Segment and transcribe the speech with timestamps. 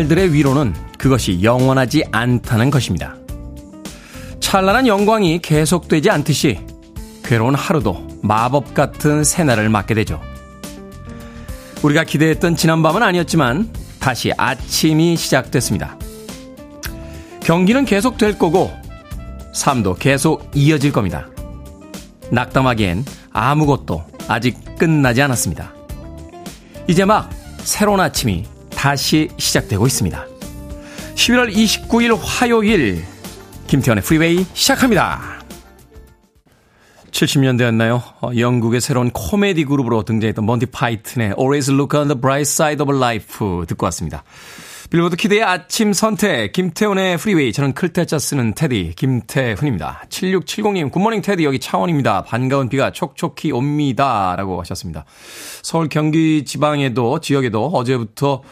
[0.00, 3.16] 날들의 위로는 그것이 영원하지 않다는 것입니다.
[4.40, 6.58] 찬란한 영광이 계속되지 않듯이
[7.22, 10.20] 괴로운 하루도 마법 같은 새날을 맞게 되죠.
[11.82, 15.98] 우리가 기대했던 지난밤은 아니었지만 다시 아침이 시작됐습니다.
[17.40, 18.70] 경기는 계속 될 거고
[19.52, 21.28] 삶도 계속 이어질 겁니다.
[22.30, 25.74] 낙담하기엔 아무것도 아직 끝나지 않았습니다.
[26.88, 28.46] 이제 막 새로운 아침이
[28.80, 30.26] 다시 시작되고 있습니다.
[31.14, 33.04] 11월 29일 화요일
[33.66, 35.20] 김태훈의 프리웨이 시작합니다.
[37.10, 38.02] 70년대였나요?
[38.22, 42.90] 어, 영국의 새로운 코미디 그룹으로 등장했던 Monty Python의 Always Look on the Bright Side of
[42.96, 44.24] Life 듣고 왔습니다.
[44.90, 47.52] 빌보드 키드의 아침 선택, 김태훈의 프리웨이.
[47.52, 50.02] 저는 클 태 자 쓰는 테디, 김태훈입니다.
[50.08, 52.24] 7670님, good morning 테디, 여기 창원입니다.
[52.24, 54.34] 반가운 비가 촉촉히 옵니다.
[54.36, 55.04] 라고 하셨습니다.
[55.62, 58.42] 서울 경기 지방에도, 지역에도 어제부터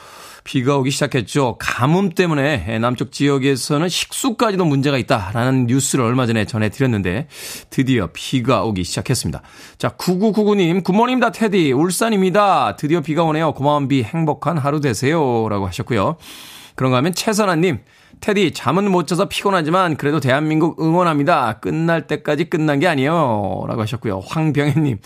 [0.48, 1.56] 비가 오기 시작했죠.
[1.58, 7.28] 가뭄 때문에 남쪽 지역에서는 식수까지도 문제가 있다라는 뉴스를 얼마 전에 전해드렸는데
[7.68, 9.42] 드디어 비가 오기 시작했습니다.
[9.76, 12.76] 자, 9999님, good morning 다 테디, 울산입니다.
[12.76, 13.52] 드디어 비가 오네요.
[13.52, 15.50] 고마운 비 행복한 하루 되세요.
[15.50, 16.16] 라고 하셨고요.
[16.76, 17.80] 그런가 하면 최선아님,
[18.20, 21.58] 테디, 잠은 못 자서 피곤하지만 그래도 대한민국 응원합니다.
[21.60, 23.66] 끝날 때까지 끝난 게 아니에요.
[23.68, 24.22] 라고 하셨고요.
[24.26, 24.96] 황병혜님,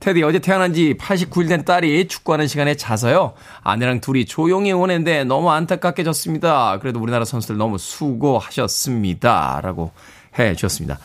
[0.00, 3.34] 테디 어제 태어난 지 89일 된 딸이 축구하는 시간에 자서요.
[3.62, 6.78] 아내랑 둘이 조용히 응원했는데 너무 안타깝게 졌습니다.
[6.80, 9.60] 그래도 우리나라 선수들 너무 수고하셨습니다.
[9.62, 9.92] 라고
[10.38, 10.98] 해 주셨습니다.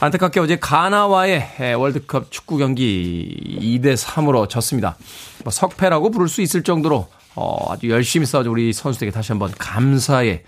[0.00, 4.96] 안타깝게 어제 가나와의 월드컵 축구 경기 2대 3으로 졌습니다.
[5.42, 10.42] 뭐 석패라고 부를 수 있을 정도로 어, 아주 열심히 싸워준 우리 선수들에게 다시 한번 감사의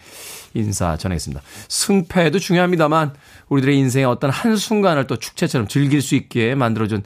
[0.54, 1.42] 인사 전하겠습니다.
[1.68, 3.14] 승패도 중요합니다만
[3.48, 7.04] 우리들의 인생의 어떤 한순간을 또 축제처럼 즐길 수 있게 만들어준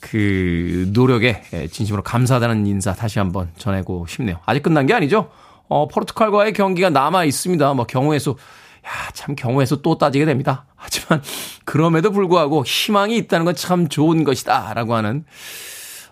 [0.00, 4.38] 그 노력에 진심으로 감사하다는 인사 다시 한번 전하고 싶네요.
[4.46, 5.30] 아직 끝난 게 아니죠.
[5.68, 7.74] 어, 포르투갈과의 경기가 남아 있습니다.
[7.74, 10.64] 뭐 경우의 수, 야, 참 경우의 수 또 따지게 됩니다.
[10.74, 11.22] 하지만
[11.64, 14.72] 그럼에도 불구하고 희망이 있다는 건 참 좋은 것이다.
[14.74, 15.24] 라고 하는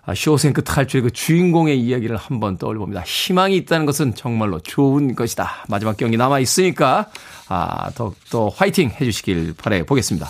[0.05, 3.01] 아, 쇼생크 탈출의 그 주인공의 이야기를 한번 떠올려 봅니다.
[3.05, 5.65] 희망이 있다는 것은 정말로 좋은 것이다.
[5.67, 7.09] 마지막 경기 남아 있으니까
[7.47, 10.29] 아, 더욱더 화이팅 해주시길 바래 보겠습니다.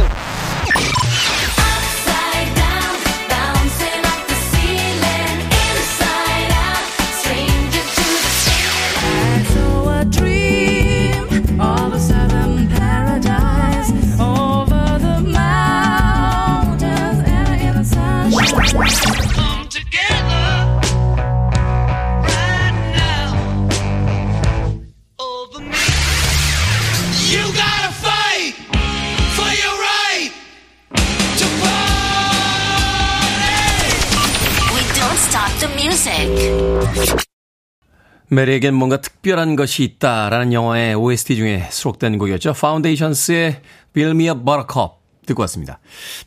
[38.31, 42.53] 메리에겐 뭔가 특별한 것이 있다라는 영화의 OST 중에 수록된 곡이었죠.
[42.53, 43.61] 파운데이션스의
[43.91, 44.93] Build Me Up Buttercup
[45.25, 45.79] 듣고 왔습니다.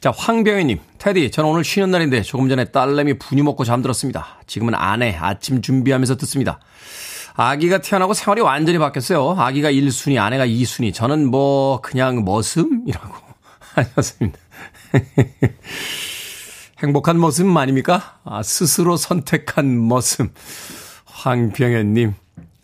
[0.03, 4.43] 자, 황병희님, 테디, 저는 오늘 쉬는 날인데 조금 전에 딸내미 분유 먹고 잠들었습니다.
[4.47, 6.61] 지금은 아내 아침 준비하면서 듣습니다.
[7.37, 9.37] 아기가 태어나고 생활이 완전히 바뀌었어요.
[9.39, 10.93] 아기가 1순위, 아내가 2순위.
[10.93, 13.15] 저는 뭐, 그냥 머슴이라고
[13.77, 14.39] 하셨습니다.
[16.83, 18.19] 행복한 머슴 아닙니까?
[18.25, 20.29] 아, 스스로 선택한 머슴.
[21.25, 22.15] 황병현님,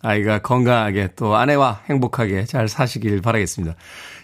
[0.02, 3.74] 아이가 건강하게 또 아내와 행복하게 잘 사시길 바라겠습니다.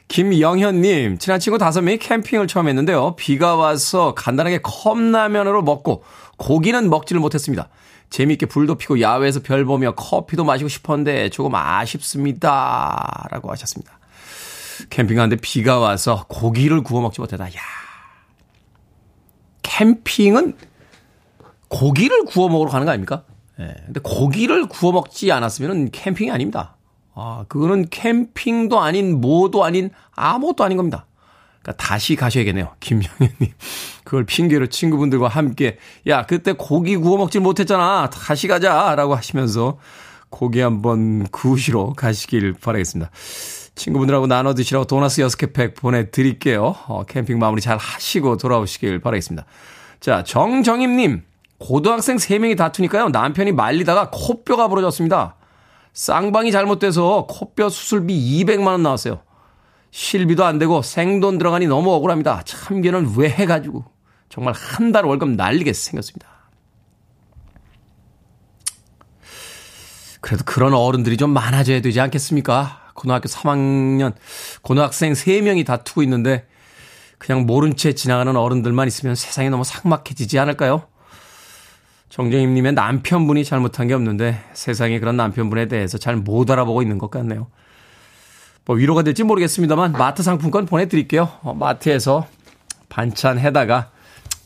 [0.08, 3.16] 김영현님, 친한 친구 다섯 명이 캠핑을 처음 했는데요.
[3.16, 6.04] 비가 와서 간단하게 컵라면으로 먹고
[6.36, 7.70] 고기는 먹지를 못했습니다.
[8.10, 13.26] 재미있게 불도 피고 야외에서 별 보며 커피도 마시고 싶었는데 조금 아쉽습니다.
[13.30, 13.98] 라고 하셨습니다.
[14.90, 17.46] 캠핑하는데 비가 와서 고기를 구워 먹지 못했다.
[17.46, 17.60] 야
[19.62, 20.58] 캠핑은
[21.68, 23.24] 고기를 구워 먹으러 가는 거 아닙니까?
[23.60, 23.74] 예.
[23.86, 26.76] 근데 고기를 구워 먹지 않았으면 캠핑이 아닙니다.
[27.14, 31.06] 아, 그거는 캠핑도 아닌 뭐도 아닌 아무것도 아닌 겁니다.
[31.62, 32.74] 그러니까 다시 가셔야겠네요.
[32.80, 33.52] 김영현님.
[34.04, 38.10] 그걸 핑계로 친구분들과 함께, 야, 그때 고기 구워 먹질 못했잖아.
[38.10, 38.94] 다시 가자.
[38.94, 39.78] 라고 하시면서
[40.28, 43.10] 고기 한번 구우시러 가시길 바라겠습니다.
[43.74, 46.76] 친구분들하고 나눠 드시라고 도나스 6개 팩 보내드릴게요.
[46.86, 49.46] 어, 캠핑 마무리 잘 하시고 돌아오시길 바라겠습니다.
[50.00, 51.22] 자, 정정임님.
[51.58, 53.08] 고등학생 3명이 다투니까요.
[53.08, 55.36] 남편이 말리다가 코뼈가 부러졌습니다.
[55.92, 59.20] 쌍방이 잘못돼서 코뼈 수술비 200만원 나왔어요.
[59.90, 62.42] 실비도 안 되고 생돈 들어가니 너무 억울합니다.
[62.44, 63.84] 참견을 왜 해가지고.
[64.28, 66.28] 정말 한 달 월급 날리게 생겼습니다.
[70.20, 72.90] 그래도 그런 어른들이 좀 많아져야 되지 않겠습니까?
[72.94, 74.14] 고등학교 3학년
[74.62, 76.46] 고등학생 3명이 다투고 있는데
[77.18, 80.88] 그냥 모른 채 지나가는 어른들만 있으면 세상이 너무 삭막해지지 않을까요?
[82.08, 87.48] 정정임님의 남편분이 잘못한 게 없는데 세상에 그런 남편분에 대해서 잘 못 알아보고 있는 것 같네요.
[88.64, 91.30] 뭐 위로가 될지 모르겠습니다만 마트 상품권 보내드릴게요.
[91.42, 92.26] 어, 마트에서
[92.88, 93.90] 반찬 해다가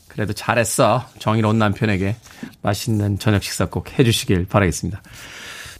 [0.07, 1.05] 그래도 잘했어.
[1.19, 2.17] 정의로운 남편에게
[2.61, 5.01] 맛있는 저녁 식사 꼭 해주시길 바라겠습니다.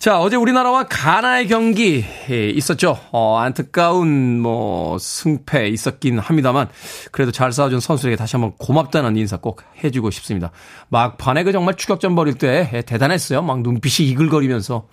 [0.01, 2.97] 자, 어제 우리나라와 가나의 경기 있었죠.
[3.11, 6.69] 어, 안타까운 뭐 승패 있었긴 합니다만
[7.11, 10.49] 그래도 잘 싸워준 선수에게 다시 한번 고맙다는 인사 꼭 해주고 싶습니다.
[10.89, 13.43] 막판에 그 정말 추격전 벌일 때 대단했어요.
[13.43, 14.87] 막 눈빛이 이글거리면서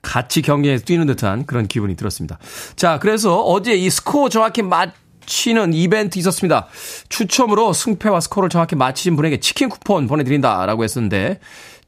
[0.00, 2.38] 같이 경기에 뛰는 듯한 그런 기분이 들었습니다.
[2.76, 6.68] 자, 그래서 어제 이 스코어 정확히 맞히는 이벤트 있었습니다.
[7.08, 11.40] 추첨으로 승패와 스코어를 정확히 맞히신 분에게 치킨 쿠폰 보내드린다라고 했었는데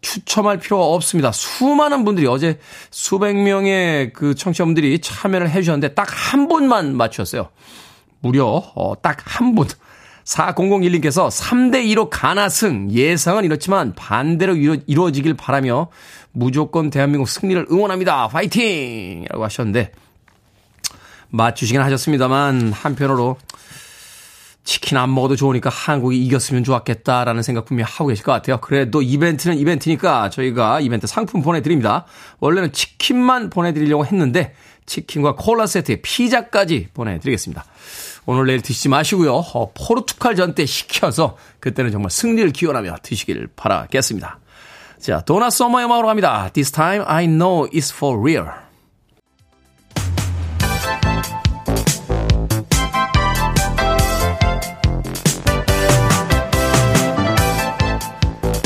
[0.03, 1.33] 추첨할 필요가 없습니다.
[1.33, 2.59] 수많은 분들이 어제
[2.91, 7.49] 수백 명의 그 청취자분들이 참여를 해주셨는데 딱 한 분만 맞추셨어요.
[8.21, 8.45] 무려
[8.75, 9.67] 어, 딱한 분.
[10.25, 15.89] 4001님께서 3대2로 가나승 예상은 이렇지만 반대로 이루, 이루어지길 바라며
[16.31, 18.29] 무조건 대한민국 승리를 응원합니다.
[18.29, 19.25] 화이팅!
[19.29, 19.93] 라고 하셨는데
[21.31, 23.37] 맞추시긴 하셨습니다만 한편으로
[24.65, 28.59] 치킨 안 먹어도 좋으니까 한국이 이겼으면 좋았겠다라는 생각 분명히 하고 계실 것 같아요.
[28.61, 32.05] 그래도 이벤트는 이벤트니까 저희가 이벤트 상품 보내드립니다.
[32.39, 34.55] 원래는 치킨만 보내드리려고 했는데
[34.87, 37.65] 치킨과 콜라 세트에 피자까지 보내드리겠습니다.
[38.25, 39.35] 오늘 내일 드시지 마시고요.
[39.35, 44.39] 어, 포르투갈전 때 시켜서 그때는 정말 승리를 기원하며 드시길 바라겠습니다.
[45.01, 46.49] 자, 도나 서머의 음악으로 갑니다.
[46.53, 48.62] This time I know it's for real.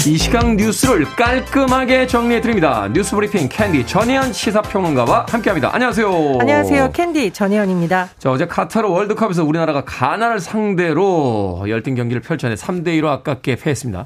[0.06, 2.88] 이 시간 뉴스를 깔끔하게 정리해드립니다.
[2.92, 5.74] 뉴스 브리핑 캔디 전예현 시사평론가와 함께합니다.
[5.74, 6.38] 안녕하세요.
[6.38, 6.92] 안녕하세요.
[6.92, 8.10] 캔디 전예현입니다.
[8.16, 14.04] 자, 어제 카타르 월드컵에서 우리나라가 가나를 상대로 열띤 경기를 펼쳐내 3대2로 아깝게 패했습니다.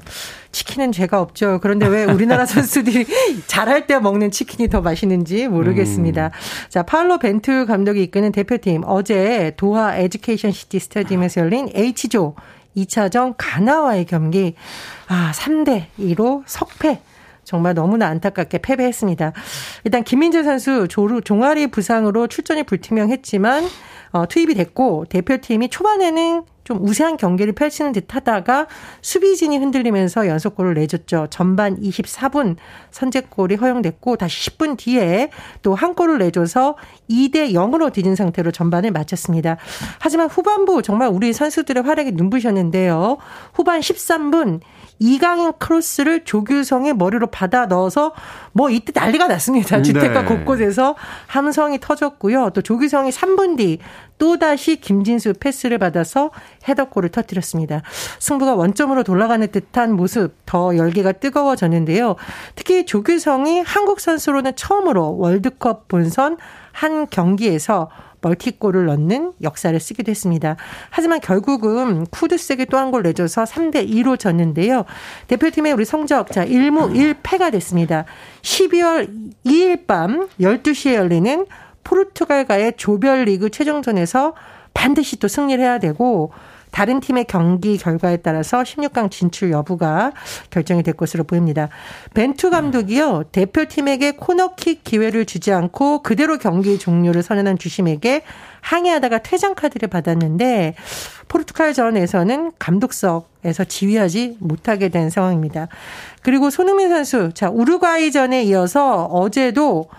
[0.51, 1.59] 치킨은 죄가 없죠.
[1.61, 3.05] 그런데 왜 우리나라 선수들이
[3.45, 6.25] 잘할 때 먹는 치킨이 더 맛있는지 모르겠습니다.
[6.25, 6.31] 음.
[6.69, 12.33] 자, 파울로 벤투 감독이 이끄는 대표팀 어제 도하 에듀케이션 시티 스타디움에서 열린 H조
[12.75, 14.55] 2차전 가나와의 경기.
[15.07, 17.01] 아 3대 2로 석패
[17.43, 19.33] 정말 너무나 안타깝게 패배했습니다.
[19.83, 23.65] 일단 김민재 선수 조루, 종아리 부상으로 출전이 불투명했지만
[24.11, 28.67] 어, 투입이 됐고 대표팀이 초반에는 좀 우세한 경기를 펼치는 듯 하다가
[29.01, 31.27] 수비진이 흔들리면서 연속골을 내줬죠.
[31.29, 32.55] 전반 24분
[32.91, 35.31] 선제골이 허용됐고 다시 10분 뒤에
[35.63, 36.75] 또 한 골을 내줘서
[37.09, 39.57] 2대 0으로 뒤진 상태로 전반을 마쳤습니다.
[39.99, 43.17] 하지만 후반부 정말 우리 선수들의 활약이 눈부셨는데요.
[43.53, 44.59] 후반 13분
[45.01, 48.13] 이강인 크로스를 조규성의 머리로 받아 넣어서
[48.51, 49.77] 뭐 이때 난리가 났습니다.
[49.77, 50.27] 음, 주택가 네.
[50.27, 52.51] 곳곳에서 함성이 터졌고요.
[52.53, 53.79] 또 조규성이 3분 뒤
[54.19, 56.29] 또다시 김진수 패스를 받아서
[56.69, 57.81] 헤더골을 터뜨렸습니다.
[58.19, 62.15] 승부가 원점으로 돌아가는 듯한 모습 더 열기가 뜨거워졌는데요.
[62.53, 66.37] 특히 조규성이 한국 선수로는 처음으로 월드컵 본선
[66.73, 67.89] 한 경기에서
[68.21, 70.55] 멀티골을 넣는 역사를 쓰기도 했습니다.
[70.89, 74.85] 하지만 결국은 쿠드스에게 또 한 골 내줘서 3대 2로 졌는데요.
[75.27, 78.05] 대표팀의 우리 성적 자 1무 1패가 됐습니다.
[78.41, 79.09] 12월
[79.45, 81.45] 2일 밤 12시에 열리는
[81.83, 84.33] 포르투갈과의 조별리그 최종전에서
[84.73, 86.31] 반드시 또 승리를 해야 되고
[86.71, 90.13] 다른 팀의 경기 결과에 따라서 16강 진출 여부가
[90.49, 91.69] 결정이 될 것으로 보입니다.
[92.13, 93.25] 벤투 감독이요.
[93.31, 98.23] 대표팀에게 코너킥 기회를 주지 않고 그대로 경기 종료를 선언한 주심에게
[98.61, 100.75] 항의하다가 퇴장 카드를 받았는데
[101.27, 105.67] 포르투갈전에서는 감독석에서 지휘하지 못하게 된 상황입니다.
[106.21, 109.89] 그리고 손흥민 선수, 자, 우루과이전에 이어서 어제도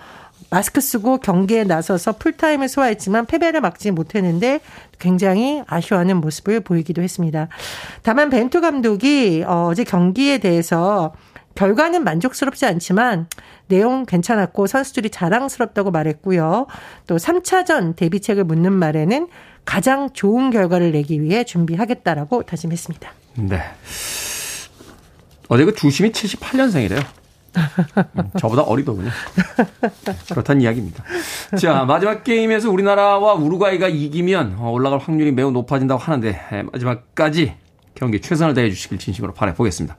[0.52, 4.60] 마스크 쓰고 경기에 나서서 풀타임을 소화했지만 패배를 막지 못했는데
[4.98, 7.48] 굉장히 아쉬워하는 모습을 보이기도 했습니다.
[8.02, 11.14] 다만 벤투 감독이 어, 어제 경기에 대해서
[11.54, 13.28] 결과는 만족스럽지 않지만
[13.68, 16.66] 내용 괜찮았고 선수들이 자랑스럽다고 말했고요.
[17.06, 19.28] 또 3차전 대비책을 묻는 말에는
[19.64, 23.10] 가장 좋은 결과를 내기 위해 준비하겠다라고 다짐했습니다.
[23.36, 23.58] 네.
[25.48, 27.21] 어제 그 주심이 78년생이래요.
[28.16, 29.10] 음, 저보다 어리더군요.
[30.30, 31.04] 그렇다는 이야기입니다.
[31.60, 36.40] 자, 마지막 게임에서 우리나라와 우루과이가 이기면 올라갈 확률이 매우 높아진다고 하는데
[36.72, 37.54] 마지막까지
[37.94, 39.96] 경기 최선을 다해 주시길 진심으로 바라보겠습니다.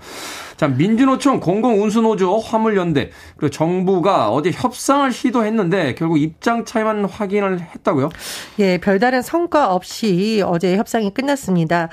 [0.57, 8.09] 자, 민주노총 공공운수노조 화물연대 그리고 정부가 어제 협상을 시도했는데 결국 입장 차이만 확인을 했다고요?
[8.59, 11.89] 예, 별다른 성과 없이 어제 협상이 끝났습니다.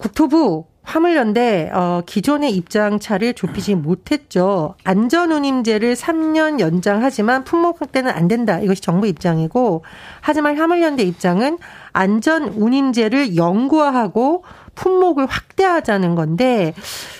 [0.00, 4.74] 국토부 화물연대 어, 기존의 입장차를 좁히지 못했죠.
[4.82, 8.58] 안전운임제를 3년 연장하지만 품목 확대는 안 된다.
[8.58, 9.84] 이것이 정부 입장이고
[10.22, 11.58] 하지만 화물연대 입장은
[11.92, 14.42] 안전운임제를 영구화하고
[14.74, 16.72] 품목을 확대하자는 건데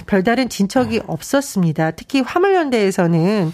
[0.07, 1.91] 별다른 진척이 없었습니다.
[1.93, 3.53] 특히 화물연대에서는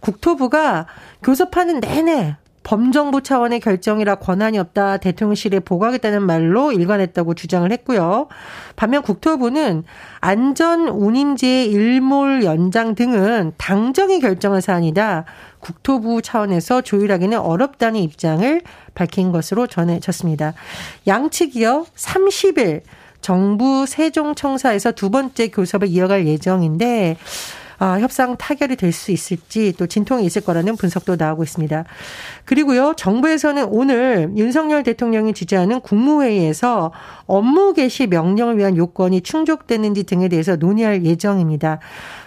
[0.00, 0.86] 국토부가
[1.22, 8.26] 교섭하는 내내 범정부 차원의 결정이라 권한이 없다 대통령실에 보고하겠다는 말로 일관했다고 주장을 했고요.
[8.74, 9.84] 반면 국토부는
[10.18, 15.26] 안전 운임제의 일몰 연장 등은 당정이 결정한 사안이다.
[15.60, 18.60] 국토부 차원에서 조율하기는 어렵다는 입장을
[18.96, 20.54] 밝힌 것으로 전해졌습니다.
[21.06, 22.80] 양측이요 30일
[23.20, 30.24] 정부 세종청사에서 두 번째 교섭을 이어갈 예정인데 아, 협상 타결이 될 수 있을지 또 진통이
[30.24, 31.84] 있을 거라는 분석도 나오고 있습니다.
[32.44, 36.92] 그리고요, 정부에서는 오늘 윤석열 대통령이 주재하는 국무회의에서
[37.26, 41.80] 업무 개시 명령을 위한 요건이 충족되는지 등에 대해서 논의할 예정입니다.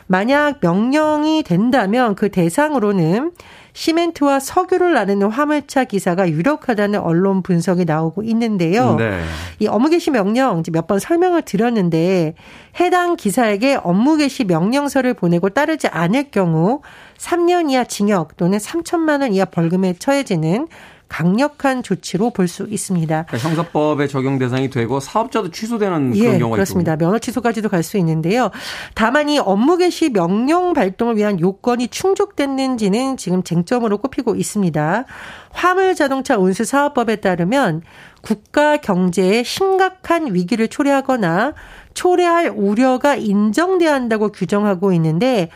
[0.08, 3.32] 만약 명령이 된다면 그 대상으로는
[3.80, 8.96] 시멘트와 석유를 나르는 화물차 기사가 유력하다는 언론 분석이 나오고 있는데요.
[8.98, 9.22] 네.
[9.60, 12.34] 이 업무 개시 명령 몇 번 설명을 드렸는데
[12.80, 16.82] 해당 기사에게 업무 개시 명령서를 보내고 따르지 않을 경우
[17.18, 20.68] 3년 이하 징역 또는 3천만 원 이하 벌금에 처해지는
[21.10, 23.26] 강력한 조치로 볼 수 있습니다.
[23.28, 26.94] 그러니까 형사법에 적용 대상이 되고 사업자도 취소되는 그런 예, 경우가 그렇습니다.
[26.94, 27.08] 있군요.
[27.10, 28.52] 면허 취소까지도 갈 수 있는데요.
[28.96, 35.06] 다만 이 업무 개시 명령 발동을 위한 요건이 충족됐는지는 지금 쟁점으로 꼽히고 있습니다.
[35.52, 37.82] 화물 자동차 운수 사업법에 따르면
[38.22, 41.54] 국가 경제에 심각한 위기를 초래하거나
[41.94, 45.50] 초래할 우려가 인정돼야 한다고 규정하고 있는데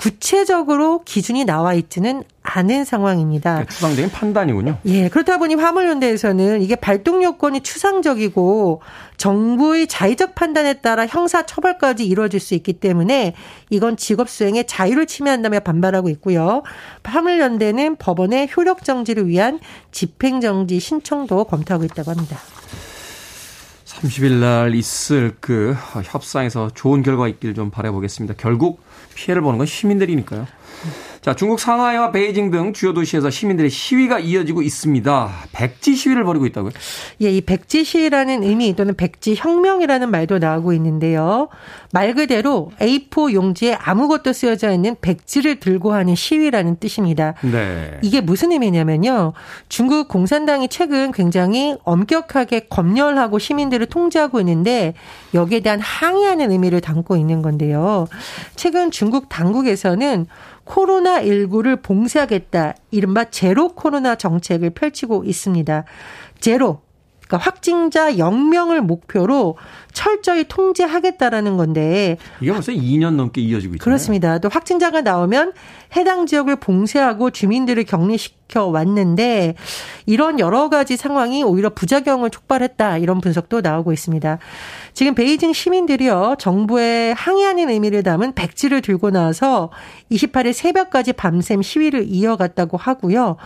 [0.00, 3.50] 구체적으로 기준이 나와 있지는 않은 상황입니다.
[3.52, 4.78] 그러니까 추상적인 판단이군요.
[4.86, 8.80] 예, 그렇다 보니 화물연대에서는 이게 발동 요건이 추상적이고
[9.18, 13.34] 정부의 자의적 판단에 따라 형사 처벌까지 이루어질 수 있기 때문에
[13.68, 16.62] 이건 직업 수행의 자유를 침해한다며 반발하고 있고요.
[17.04, 19.60] 화물연대는 법원의 효력 정지를 위한
[19.92, 22.38] 집행 정지 신청도 검토하고 있다고 합니다.
[23.84, 28.34] 30일 날 있을 그 협상에서 좋은 결과 있길 좀 바라보겠습니다.
[28.38, 28.80] 결국
[29.20, 30.46] 피해를 보는 건 시민들이니까요.
[31.22, 35.30] 자, 중국 상하이와 베이징 등 주요 도시에서 시민들의 시위가 이어지고 있습니다.
[35.52, 36.72] 백지 시위를 벌이고 있다고요?
[37.20, 41.48] 예, 이 백지 시위라는 의미 또는 백지 혁명이라는 말도 나오고 있는데요.
[41.92, 47.34] 말 그대로 A4 용지에 아무것도 쓰여져 있는 백지를 들고 하는 시위라는 뜻입니다.
[47.42, 47.98] 네.
[48.00, 49.34] 이게 무슨 의미냐면요.
[49.68, 54.94] 중국 공산당이 최근 굉장히 엄격하게 검열하고 시민들을 통제하고 있는데
[55.34, 58.08] 여기에 대한 항의하는 의미를 담고 있는 건데요.
[58.56, 60.26] 최근 중국 당국에서는
[60.70, 62.74] 코로나19를 봉쇄하겠다.
[62.90, 65.84] 이른바 제로 코로나 정책을 펼치고 있습니다.
[66.38, 66.80] 제로.
[67.30, 69.56] 그러니까 확진자 0명을 목표로
[69.92, 73.84] 철저히 통제하겠다라는 건데 이게 벌써 2년 넘게 이어지고 있잖아요.
[73.84, 74.38] 그렇습니다.
[74.38, 75.52] 또 확진자가 나오면
[75.96, 79.54] 해당 지역을 봉쇄하고 주민들을 격리시켜 왔는데
[80.06, 84.38] 이런 여러 가지 상황이 오히려 부작용을 촉발했다 이런 분석도 나오고 있습니다.
[84.92, 89.70] 지금 베이징 시민들이요 정부에 항의하는 의미를 담은 백지를 들고 나와서
[90.10, 93.36] 28일 새벽까지 밤샘 시위를 이어갔다고 하고요.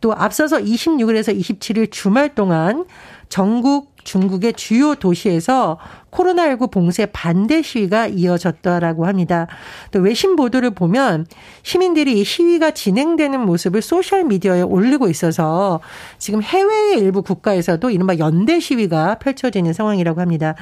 [0.00, 2.86] 또 앞서서 26일에서 27일 주말 동안
[3.30, 5.78] 전국 중국의 주요 도시에서
[6.10, 9.46] 코로나19 봉쇄 반대 시위가 이어졌다라고 합니다.
[9.92, 11.26] 또 외신 보도를 보면
[11.62, 15.80] 시민들이 이 시위가 진행되는 모습을 소셜 미디어에 올리고 있어서
[16.18, 20.56] 지금 해외의 일부 국가에서도 이른바 연대 시위가 펼쳐지는 상황이라고 합니다.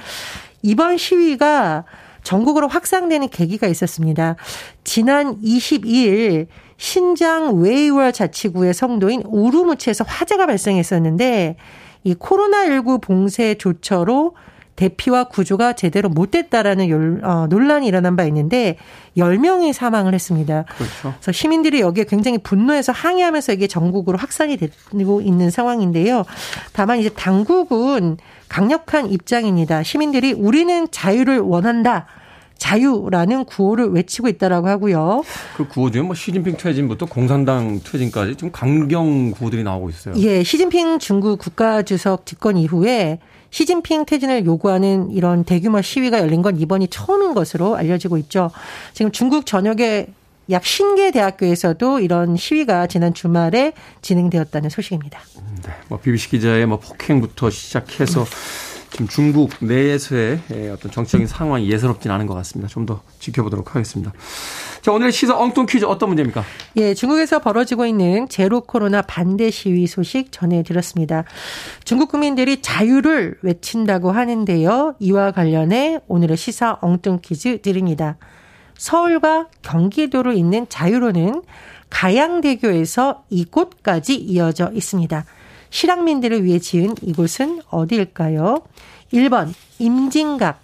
[0.63, 1.85] 이번 시위가
[2.23, 4.37] 전국으로 확산되는 계기가 있었습니다.
[4.85, 11.57] 지난 22일 신장 웨이월 자치구의 성도인 우루무치에서 화재가 발생했었는데
[12.09, 14.35] 이 코로나19 봉쇄 조처로
[14.77, 18.77] 대피와 구조가 제대로 못 됐다라는 어, 논란이 일어난 바 있는데
[19.17, 20.65] 10명이 사망을 했습니다.
[20.77, 21.15] 그렇죠.
[21.19, 26.25] 그래서 시민들이 여기에 굉장히 분노해서 항의하면서 이게 전국으로 확산이 되고 있는 상황인데요.
[26.73, 29.83] 다만 이제 당국은 강력한 입장입니다.
[29.83, 32.07] 시민들이 우리는 자유를 원한다.
[32.59, 35.23] 자유라는 구호를 외치고 있다라고 하고요.
[35.57, 40.15] 그 구호 중에 뭐 시진핑 퇴진부터 공산당 퇴진까지 좀 강경 구호들이 나오고 있어요.
[40.19, 46.89] 예, 시진핑 중국 국가주석 집권 이후에 시진핑 퇴진을 요구하는 이런 대규모 시위가 열린 건 이번이
[46.89, 48.51] 처음인 것으로 알려지고 있죠.
[48.93, 50.09] 지금 중국 전역의
[50.51, 53.73] 약 신계 대학교에서도 이런 시위가 지난 주말에
[54.03, 55.21] 진행되었다는 소식입니다.
[55.65, 58.25] 네, 뭐 BBC 기자의 뭐 폭행부터 시작해서
[58.91, 60.41] 지금 중국 내에서의
[60.73, 62.69] 어떤 정치적인 상황이 예사롭진 않은 것 같습니다.
[62.69, 64.13] 좀 더 지켜보도록 하겠습니다.
[64.81, 66.43] 자, 오늘의 시사 엉뚱 퀴즈 어떤 문제입니까?
[66.77, 71.25] 예, 중국에서 벌어지고 있는 제로 코로나 반대 시위 소식 전해드렸습니다.
[71.85, 74.95] 중국 국민들이 자유를 외친다고 하는데요.
[75.01, 78.17] 이와 관련해 오늘의 시사 엉뚱 퀴즈 드립니다.
[78.79, 81.43] 서울과 경기도로 있는 자유로는
[81.91, 85.25] 가양대교에서 이곳까지 이어져 있습니다.
[85.71, 88.63] 실향민들을 위해 지은 이곳은 어디일까요?
[89.13, 90.61] 1번 임진각,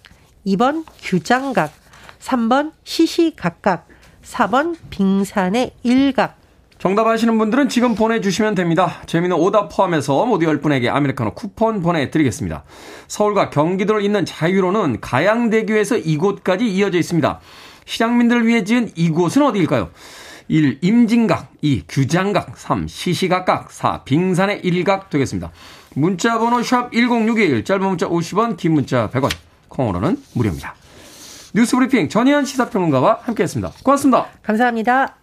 [0.47, 1.71] 2번 규장각,
[2.19, 3.87] 3번 시시각각,
[4.23, 6.37] 4번 빙산의 일각.
[6.77, 9.01] 정답 아시는 분들은 지금 보내주시면 됩니다.
[9.05, 12.63] 재미는 오답 포함해서 모두 10분에게 아메리카노 쿠폰 보내드리겠습니다.
[13.07, 17.39] 서울과 경기도를 잇는 자유로는 가양대교에서 이곳까지 이어져 있습니다.
[17.85, 19.89] 시장민들을 위해 지은 이곳은 어디일까요?
[20.47, 20.79] 1.
[20.81, 21.83] 임진각 2.
[21.87, 22.87] 규장각 3.
[22.87, 24.03] 시시각각 4.
[24.03, 25.51] 빙산의 일각 되겠습니다.
[25.95, 29.31] 문자 번호 샵 1061 짧은 문자 50원 긴 문자 100원
[29.69, 30.75] 콩으로는 무료입니다.
[31.53, 33.73] 뉴스브리핑 전희연 시사평론가와 함께했습니다.
[33.83, 34.27] 고맙습니다.
[34.43, 35.15] 감사합니다.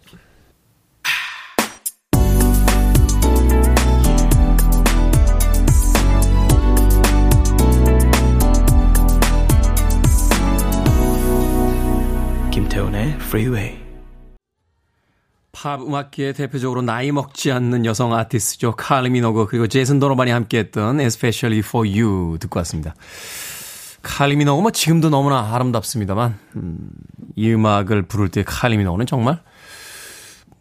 [12.50, 13.81] 김태훈의 Freeway.
[15.52, 18.72] 팝 음악계의 대표적으로 나이 먹지 않는 여성 아티스트죠.
[18.72, 22.94] 칼리 미노그 그리고 제이슨 도노반이 함께했던 Especially for You 듣고 왔습니다.
[24.00, 26.90] 칼리 미노그 뭐 지금도 너무나 아름답습니다만 음,
[27.36, 29.40] 이 음악을 부를 때 칼리 미노그는 정말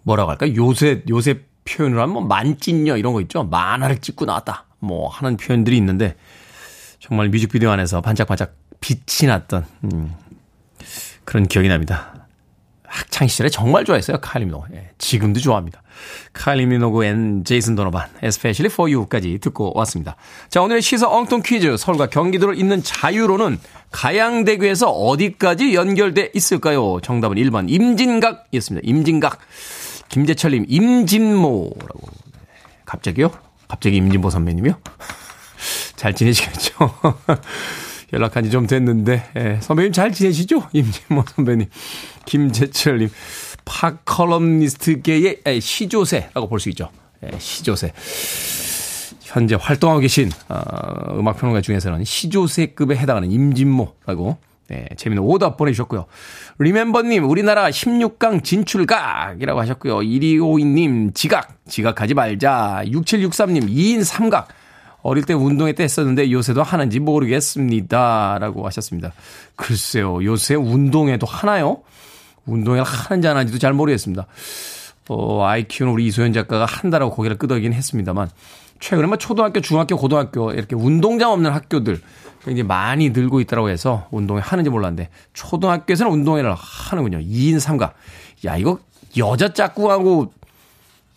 [0.03, 3.43] 뭐라고 할까 요새 요새 표현을 하면 뭐 만찢녀 이런 거 있죠.
[3.43, 6.15] 만화를 찍고 나왔다 뭐 하는 표현들이 있는데
[6.99, 10.13] 정말 뮤직비디오 안에서 반짝반짝 빛이 났던 음,
[11.23, 12.20] 그런 기억이 납니다.
[12.91, 14.17] 학창 시절에 정말 좋아했어요.
[14.19, 14.65] 칼리 미노.
[14.73, 15.81] 예, 지금도 좋아합니다.
[16.33, 20.17] 칼리 미노그 앤 제이슨 도노반, especially for you까지 듣고 왔습니다.
[20.49, 21.77] 자, 오늘의 시사 엉뚱 퀴즈.
[21.77, 23.59] 서울과 경기도를 잇는 자유로는
[23.91, 26.99] 가양대교에서 어디까지 연결돼 있을까요?
[27.01, 28.85] 정답은 1번 임진각이었습니다.
[28.87, 29.39] 임진각.
[30.09, 32.01] 김재철님, 임진모라고.
[32.85, 33.31] 갑자기요?
[33.69, 34.73] 갑자기 임진모 선배님이요?
[35.95, 36.73] 잘 지내시겠죠?
[38.13, 40.67] 연락한 지 좀 됐는데, 예, 선배님 잘 지내시죠?
[40.73, 41.67] 임진모 선배님.
[42.25, 43.09] 김재철님,
[43.65, 46.89] 팝컬럼니스트계의 시조세라고 볼 수 있죠.
[47.23, 47.93] 예, 시조세.
[49.21, 56.05] 현재 활동하고 계신 어, 음악평론가 중에서는 시조세급에 해당하는 임진모라고 네, 재미있는 오답 보내주셨고요.
[56.59, 59.99] 리멤버님, 우리나라 16강 진출각이라고 하셨고요.
[59.99, 62.81] 1252님, 지각, 지각하지 말자.
[62.85, 64.45] 6763님, 2인 3각.
[65.03, 68.37] 어릴 때 운동회 때 했었는데 요새도 하는지 모르겠습니다.
[68.39, 69.13] 라고 하셨습니다.
[69.55, 71.81] 글쎄요, 요새 운동회도 하나요?
[72.45, 74.27] 운동회를 하는지 안 하는지도 잘 모르겠습니다.
[75.09, 78.29] 어, 아이 키우는 우리 이소연 작가가 한다라고 고개를 끄덕이긴 했습니다만,
[78.79, 82.01] 최근에 뭐 초등학교, 중학교, 고등학교 이렇게 운동장 없는 학교들
[82.43, 87.19] 굉장히 많이 늘고 있다고 해서 운동회 하는지 몰랐는데, 초등학교에서는 운동회를 하는군요.
[87.19, 87.91] 2인 3가.
[88.45, 88.79] 야, 이거
[89.17, 90.33] 여자 짝꿍하고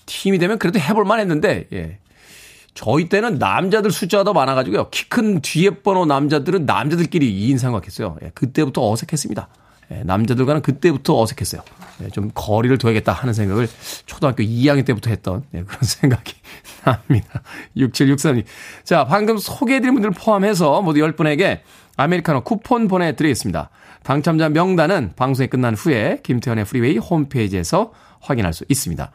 [0.07, 1.99] 팀이 되면 그래도 해볼 만 했는데, 예.
[2.75, 4.91] 저희 때는 남자들 숫자가 더 많아가지고요.
[4.91, 8.17] 키 큰 뒤에 번호 남자들은 남자들끼리 2인 삼각했어요.
[8.23, 9.49] 예, 그때부터 어색했습니다.
[9.93, 11.63] 예, 남자들과는 그때부터 어색했어요.
[12.03, 13.69] 예, 좀 거리를 둬야겠다 하는 생각을
[14.07, 16.35] 초등학교 2학년 때부터 했던 예, 그런 생각이
[16.85, 17.43] 납니다.
[17.77, 18.45] 6764님.
[18.83, 21.61] 자, 방금 소개해드린 분들 포함해서 모두 10분에게
[21.97, 23.71] 아메리카노 쿠폰 보내드리겠습니다.
[24.03, 29.13] 당첨자 명단은 방송이 끝난 후에 김태훈의 프리웨이 홈페이지에서 확인할 수 있습니다.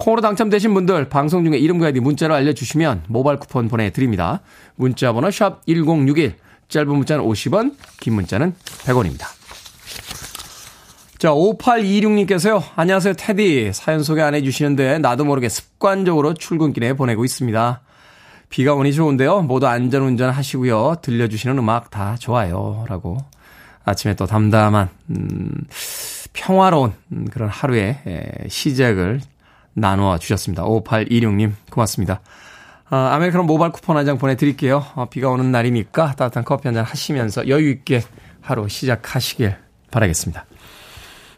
[0.00, 4.40] 콩으로 당첨되신 분들 방송 중에 이름과 아이디 문자로 알려주시면 모바일 쿠폰 보내드립니다.
[4.74, 6.36] 문자 번호 샵 1061,
[6.68, 8.54] 짧은 문자는 50원, 긴 문자는
[8.86, 9.26] 100원입니다.
[11.18, 12.62] 자, 5826님께서요.
[12.76, 13.72] 안녕하세요, 테디.
[13.74, 17.82] 사연 소개 안 해주시는데 나도 모르게 습관적으로 출근길에 보내고 있습니다.
[18.48, 19.42] 비가 오니 좋은데요.
[19.42, 20.96] 모두 안전운전 하시고요.
[21.02, 22.86] 들려주시는 음악 다 좋아요.
[22.88, 23.18] 라고
[23.84, 25.50] 아침에 또 담담한, 음,
[26.32, 26.94] 평화로운
[27.30, 27.98] 그런 하루의
[28.48, 29.20] 시작을
[29.74, 30.64] 나누어 주셨습니다.
[30.64, 32.20] 5826님, 고맙습니다.
[32.90, 34.84] 어, 아메리카노 모바일 쿠폰 한 장 보내드릴게요.
[34.96, 38.02] 어, 비가 오는 날이니까 따뜻한 커피 한 잔 하시면서 여유있게
[38.40, 39.56] 하루 시작하시길
[39.90, 40.44] 바라겠습니다.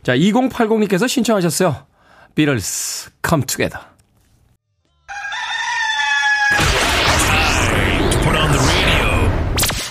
[0.02, 1.76] 자, 2080님께서 신청하셨어요.
[2.34, 3.80] 비럴스, come together.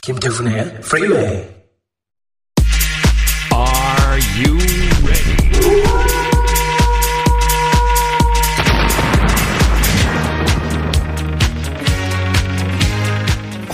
[0.01, 1.60] 김태훈의 프리웨이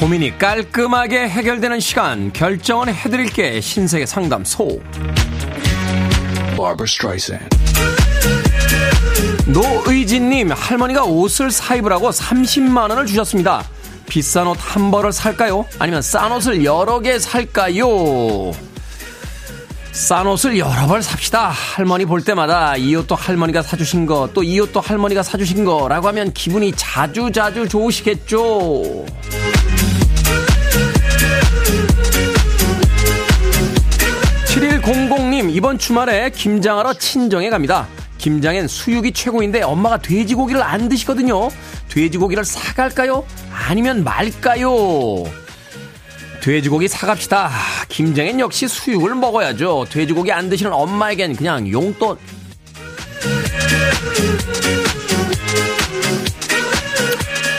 [0.07, 4.79] 고민이 깔끔하게 해결되는 시간 결정은 해드릴게 신세계 상담소
[9.47, 13.65] 노의진님 할머니가 옷을 사입으라고 30만 원을 주셨습니다
[14.07, 15.65] 비싼 옷 한 벌을 살까요?
[15.77, 18.53] 아니면 싼 옷을 여러 개 살까요?
[19.91, 21.49] 싼 옷을 여러 벌 삽시다.
[21.49, 26.31] 할머니 볼 때마다 이 옷도 할머니가 사주신 거, 또 이 옷도 할머니가 사주신 거라고 하면
[26.33, 29.05] 기분이 자주 자주 좋으시겠죠.
[34.57, 37.87] 7100님, 이번 주말에 김장하러 친정에 갑니다.
[38.17, 41.49] 김장엔 수육이 최고인데 엄마가 돼지고기를 안 드시거든요.
[41.89, 43.23] 돼지고기를 사갈까요?
[43.51, 45.25] 아니면 말까요?
[46.41, 47.51] 돼지고기 사갑시다.
[47.89, 49.85] 김장엔 역시 수육을 먹어야죠.
[49.91, 52.17] 돼지고기 안 드시는 엄마에겐 그냥 용돈.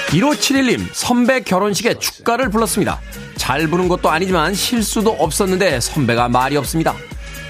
[0.08, 3.00] 1571님, 선배 결혼식에 축가를 불렀습니다.
[3.48, 6.94] 잘 부른 것도 아니지만 실수도 없었는데 선배가 말이 없습니다.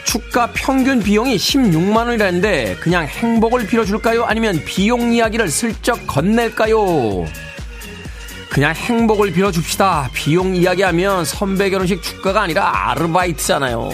[0.05, 4.23] 축가 평균 비용이 16만 원이라는데 그냥 행복을 빌어줄까요?
[4.23, 7.27] 아니면 비용 이야기를 슬쩍 건넬까요?
[8.49, 10.11] 그냥 행복을 빌어줍시다.
[10.13, 13.91] 비용 이야기하면 선배 결혼식 축가가 아니라 아르바이트잖아요.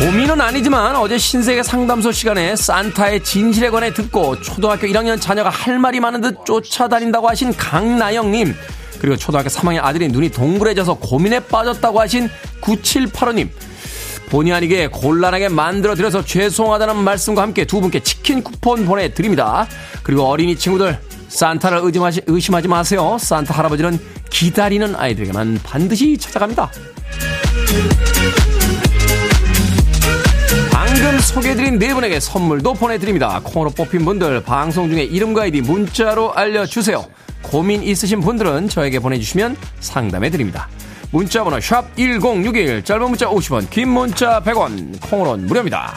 [0.00, 6.00] 고민은 아니지만 어제 신세계 상담소 시간에 산타의 진실에 관해 듣고 초등학교 1학년 자녀가 할 말이
[6.00, 8.54] 많은 듯 쫓아다닌다고 하신 강나영님
[8.98, 12.30] 그리고 초등학교 3학년 아들이 눈이 동그래져서 고민에 빠졌다고 하신
[12.62, 13.50] 9785님
[14.30, 19.66] 본의 아니게 곤란하게 만들어 드려서 죄송하다는 말씀과 함께 두 분께 치킨 쿠폰 보내드립니다.
[20.02, 23.18] 그리고 어린이 친구들 산타를 의심하지, 의심하지 마세요.
[23.20, 23.98] 산타 할아버지는
[24.30, 26.70] 기다리는 아이들에게만 반드시 찾아갑니다.
[31.02, 33.40] 방금 소개해드린 네 분에게 선물도 보내드립니다.
[33.42, 37.06] 콩으로 뽑힌 분들 방송 중에 이름과 아이디 문자로 알려주세요.
[37.40, 40.68] 고민 있으신 분들은 저에게 보내주시면 상담해드립니다.
[41.10, 45.94] 문자번호 샵 1061, 짧은 문자 50원, 긴 문자 100원, 콩으로는 무료입니다.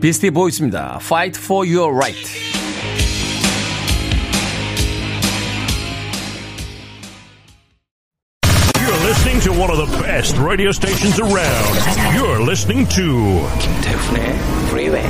[0.00, 1.00] 비스티 보이스입니다.
[1.02, 2.57] Fight for your right.
[9.58, 11.74] One of the best radio stations around.
[12.14, 15.04] You're listening to 김태훈의 Freeway.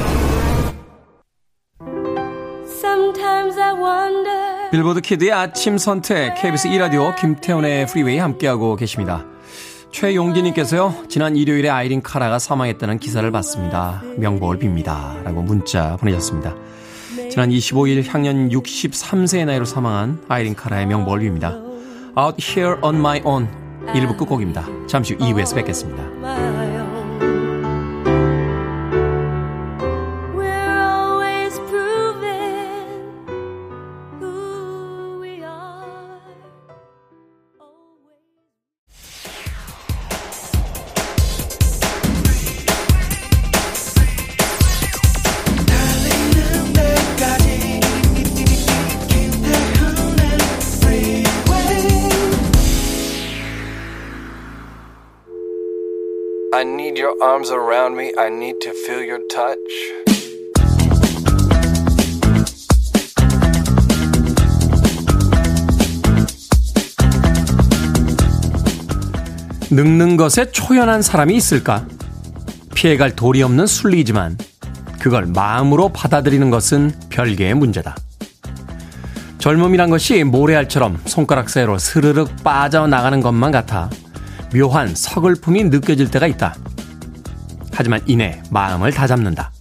[2.64, 4.70] Sometimes I wonder.
[4.70, 9.26] 빌보드 키드의 아침 선택 KBS 2 라디오 김태훈의 Freeway 함께하고 계십니다.
[9.92, 14.02] 최용진님께서요, 지난 일요일에 아이린 카라가 사망했다는 기사를 봤습니다.
[14.16, 15.22] 명복을 빕니다.
[15.24, 16.54] 라고 문자 보내셨습니다.
[17.30, 21.68] 지난 25일 향년 63세의 나이로 사망한 아이린 카라의 명복을 빕니다.
[22.16, 24.66] Out Here on My Own 1부 끝곡입니다.
[24.86, 26.67] 잠시 후 2부에서 뵙겠습니다.
[57.20, 58.12] Arms around me.
[58.18, 59.58] I need to feel your touch.
[69.70, 71.86] 늙는 것에 초연한 사람이 있을까?
[72.74, 74.38] 피해갈 도리 없는 순리이지만
[74.98, 77.96] 그걸 마음으로 받아들이는 것은 별개의 문제다.
[79.38, 83.88] 젊음이란 것이 모래알처럼 손가락 사이로 스르륵 빠져나가는 것만 같아
[84.52, 86.54] 묘한 서글픔이 느껴질 때가 있다.
[87.78, 89.52] 하지만 이내 마음을 다잡는다.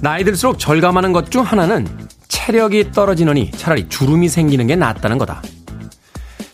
[0.00, 1.86] 나이 들수록 절감하는 것 중 하나는
[2.26, 5.40] 체력이 떨어지느니 차라리 주름이 생기는 게 낫다는 거다.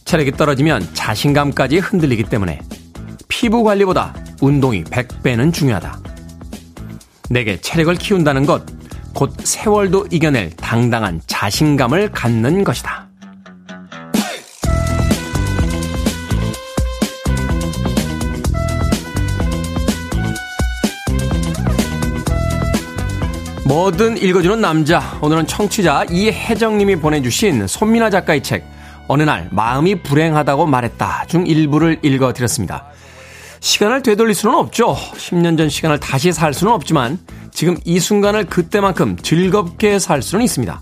[0.04, 2.60] 체력이 떨어지면 자신감까지 흔들리기 때문에
[3.28, 6.00] 피부 관리보다 운동이 100배는 중요하다.
[7.30, 8.62] 내게 체력을 키운다는 것,
[9.14, 13.05] 곧 세월도 이겨낼 당당한 자신감을 갖는 것이다.
[23.86, 25.16] 뭐든 읽어주는 남자.
[25.20, 28.64] 오늘은 청취자 이혜정님이 보내주신 손민아 작가의 책,
[29.06, 31.26] 어느 날 마음이 불행하다고 말했다.
[31.28, 32.86] 중 일부를 읽어드렸습니다.
[33.60, 34.96] 시간을 되돌릴 수는 없죠.
[34.96, 37.20] 10년 전 시간을 다시 살 수는 없지만,
[37.52, 40.80] 지금 이 순간을 그때만큼 즐겁게 살 수는 있습니다.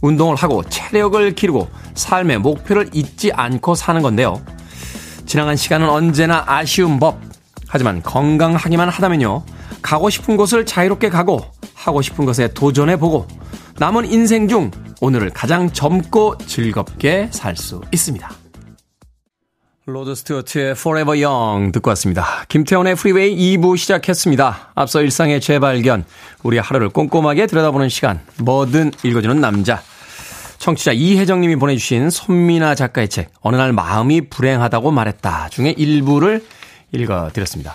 [0.00, 4.40] 운동을 하고 체력을 기르고 삶의 목표를 잊지 않고 사는 건데요.
[5.26, 7.18] 지나간 시간은 언제나 아쉬운 법.
[7.66, 9.42] 하지만 건강하기만 하다면요.
[9.82, 11.40] 가고 싶은 곳을 자유롭게 가고
[11.82, 13.26] 하고 싶은 것에 도전해보고
[13.78, 18.30] 남은 인생 중 오늘을 가장 젊고 즐겁게 살 수 있습니다.
[19.84, 22.44] 로드 스튜어트의 Forever Young 듣고 왔습니다.
[22.48, 24.70] 김태훈의 프리웨이 2부 시작했습니다.
[24.76, 26.04] 앞서 일상의 재발견,
[26.44, 29.82] 우리 하루를 꼼꼼하게 들여다보는 시간, 뭐든 읽어주는 남자.
[30.58, 36.44] 청취자 이혜정님이 보내주신 손미나 작가의 책, 어느 날 마음이 불행하다고 말했다 중에 일부를
[36.92, 37.74] 읽어드렸습니다.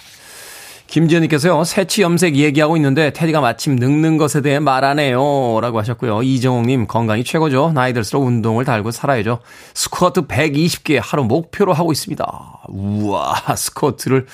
[0.87, 5.59] 김지현님께서요, 새치 염색 얘기하고 있는데 테디가 마침 늙는 것에 대해 말하네요.
[5.61, 6.23] 라고 하셨고요.
[6.23, 7.71] 이정옥님, 건강이 최고죠.
[7.73, 9.39] 나이 들수록 운동을 달고 살아야죠.
[9.73, 12.25] 스쿼트 120개 하루 목표로 하고 있습니다.
[12.69, 14.27] 우와, 스쿼트를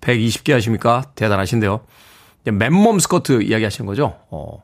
[0.00, 1.04] 120개 하십니까?
[1.14, 1.80] 대단하신데요.
[2.44, 4.16] 맨몸 스쿼트 이야기 하시는 거죠.
[4.30, 4.62] 어.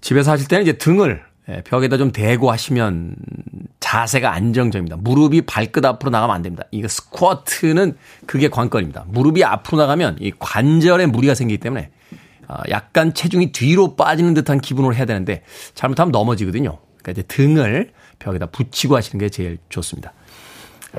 [0.00, 1.31] 집에서 하실 때는 이제 등을 예,
[1.64, 3.16] 벽에다 좀 대고 하시면
[3.80, 4.96] 자세가 안정적입니다.
[4.96, 6.64] 무릎이 발끝 앞으로 나가면 안 됩니다.
[6.70, 9.04] 이거 스쿼트는 그게 관건입니다.
[9.08, 11.90] 무릎이 앞으로 나가면 이 관절에 무리가 생기기 때문에
[12.46, 15.42] 아, 약간 체중이 뒤로 빠지는 듯한 기분으로 해야 되는데
[15.74, 16.78] 잘못하면 넘어지거든요.
[16.98, 20.12] 그러니까 이제 등을 벽에다 붙이고 하시는 게 제일 좋습니다.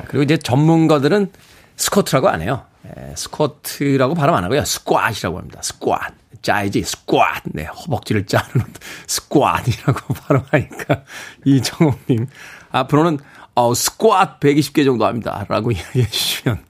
[0.07, 1.31] 그리고 이제 전문가들은
[1.75, 2.65] 스쿼트라고 안 해요.
[2.85, 4.65] 예, 스쿼트라고 발음 안 하고요.
[4.65, 5.61] 스쾃이라고 합니다.
[5.61, 6.22] 스쿼트.
[6.43, 7.49] 짜야지, 스쿼트.
[7.53, 8.65] 네, 허벅지를 짜는
[9.07, 11.03] 스쿼트이라고 발음하니까
[11.45, 12.27] 이정옥님
[12.71, 13.17] 앞으로는
[13.55, 15.45] 어, 스쿼트 120개 정도 합니다.
[15.49, 16.63] 라고 이야기해 주시면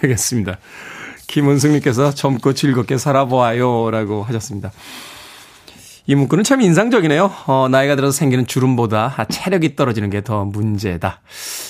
[0.00, 0.58] 되겠습니다.
[1.28, 3.90] 김은승님께서 젊고 즐겁게 살아보아요.
[3.90, 4.72] 라고 하셨습니다.
[6.06, 7.30] 이 문구는 참 인상적이네요.
[7.46, 11.20] 어, 나이가 들어서 생기는 주름보다 체력이 떨어지는 게 더 문제다.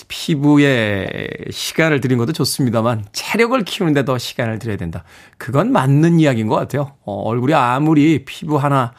[0.08, 1.06] 피부에
[1.50, 5.04] 시간을 들인 것도 좋습니다만 체력을 키우는데 더 시간을 들여야 된다.
[5.38, 6.92] 그건 맞는 이야기인 것 같아요.
[7.04, 8.92] 어, 얼굴이 아무리 피부 하나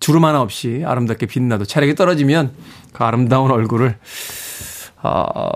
[0.00, 2.52] 주름 하나 없이 아름답게 빛나도 체력이 떨어지면
[2.92, 3.98] 그 아름다운 얼굴을
[5.02, 5.48] 어,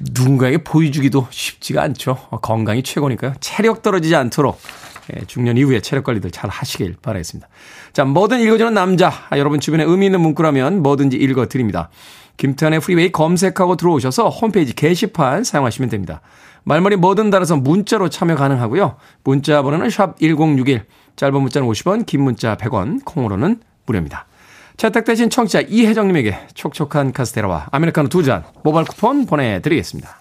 [0.00, 2.16] 누군가에게 보여주기도 쉽지가 않죠.
[2.42, 3.34] 건강이 최고니까요.
[3.40, 4.85] 체력 떨어지지 않도록 예,
[5.26, 7.48] 중년 이후에 체력 관리들 잘 하시길 바라겠습니다.
[7.92, 9.12] 자, 뭐든 읽어주는 남자.
[9.30, 11.90] 아, 여러분 주변에 의미 있는 문구라면 뭐든지 읽어드립니다.
[12.36, 16.20] 김태환의 프리웨이 검색하고 들어오셔서 홈페이지 게시판 사용하시면 됩니다.
[16.64, 18.96] 말머리 뭐든 달아서 문자로 참여 가능하고요.
[19.24, 24.26] 문자 번호는 샵 1061, 짧은 문자는 50원, 긴 문자 100원, 콩으로는 무료입니다.
[24.76, 30.18] 채택되신 청취자 이혜정님에게 촉촉한 카스테라와 아메리카노 두 잔 모바일 쿠폰 보내드리겠습니다.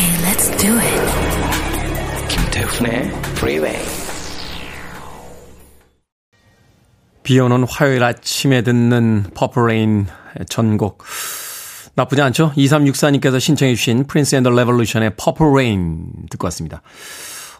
[0.00, 1.02] Okay, let's do it.
[2.28, 3.84] 김태훈의 Freeway.
[7.22, 10.06] 비 오는 화요일 아침에 듣는 Purple Rain
[10.48, 11.04] 전곡.
[11.96, 12.52] 나쁘지 않죠?
[12.56, 16.80] 2364님께서 신청해 주신 Prince and the Revolution의 Purple Rain 듣고 왔습니다.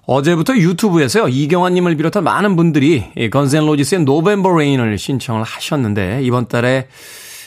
[0.07, 6.89] 어제부터 유튜브에서요, 이경환님을 비롯한 많은 분들이 Guns N' Roses의 November Rain을 신청을 하셨는데, 이번 달에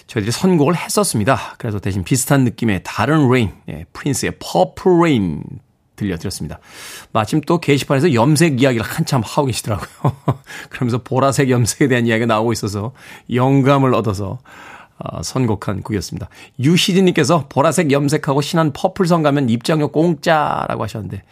[0.07, 1.55] 저희들이 선곡을 했었습니다.
[1.57, 5.43] 그래서 대신 비슷한 느낌의 다른 Rain, 예, 프린스의 Purple Rain
[5.95, 6.59] 들려드렸습니다.
[7.11, 9.87] 마침 또 게시판에서 염색 이야기를 한참 하고 계시더라고요.
[10.69, 12.93] 그러면서 보라색 염색에 대한 이야기가 나오고 있어서
[13.31, 14.39] 영감을 얻어서
[14.97, 16.29] 어, 선곡한 곡이었습니다.
[16.59, 21.23] 유희진님께서 보라색 염색하고 신안 퍼플섬 가면 입장료 공짜라고 하셨는데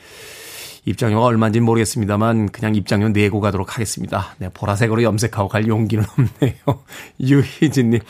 [0.86, 4.36] 입장료가 얼마인지 모르겠습니다만 그냥 입장료 내고 가도록 하겠습니다.
[4.40, 6.84] 네, 보라색으로 염색하고 갈 용기는 없네요.
[7.22, 8.02] 유희진님.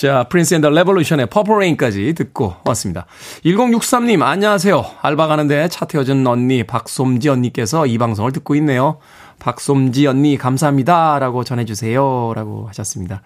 [0.00, 3.04] 자, Prince and the Revolution의 Purple Rain까지 듣고 왔습니다.
[3.44, 4.82] 1063님, 안녕하세요.
[5.02, 8.96] 알바 가는데 차 태워준 언니, 박솜지 언니께서 이 방송을 듣고 있네요.
[9.40, 11.18] 박솜지 언니, 감사합니다.
[11.18, 12.32] 라고 전해주세요.
[12.34, 13.20] 라고 하셨습니다.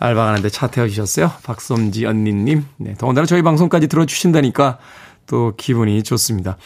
[0.00, 1.30] 알바 가는데 차 태워주셨어요.
[1.44, 2.66] 박솜지 언니님.
[2.78, 4.78] 네, 더군다나 저희 방송까지 들어주신다니까
[5.28, 6.56] 또 기분이 좋습니다.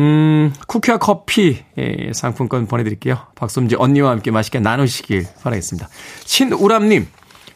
[0.00, 3.20] 음, 쿠키와 커피 예, 상품권 보내드릴게요.
[3.36, 5.88] 박솜지 언니와 함께 맛있게 나누시길 바라겠습니다.
[6.26, 7.06] 신우람님.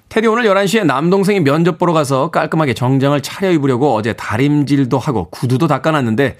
[0.08, 6.36] 테디 오늘 11시에 남동생이 면접 보러 가서 깔끔하게 정장을 차려입으려고 어제 다림질도 하고 구두도 닦아놨는데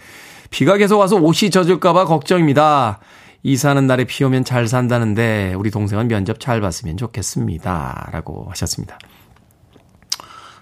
[0.51, 3.01] 비가 계속 와서 옷이 젖을까봐 걱정입니다.
[3.43, 8.11] 이사하는 날에 비 오면 잘 산다는데 우리 동생은 면접 잘 봤으면 좋겠습니다.
[8.13, 8.99] 라고 하셨습니다.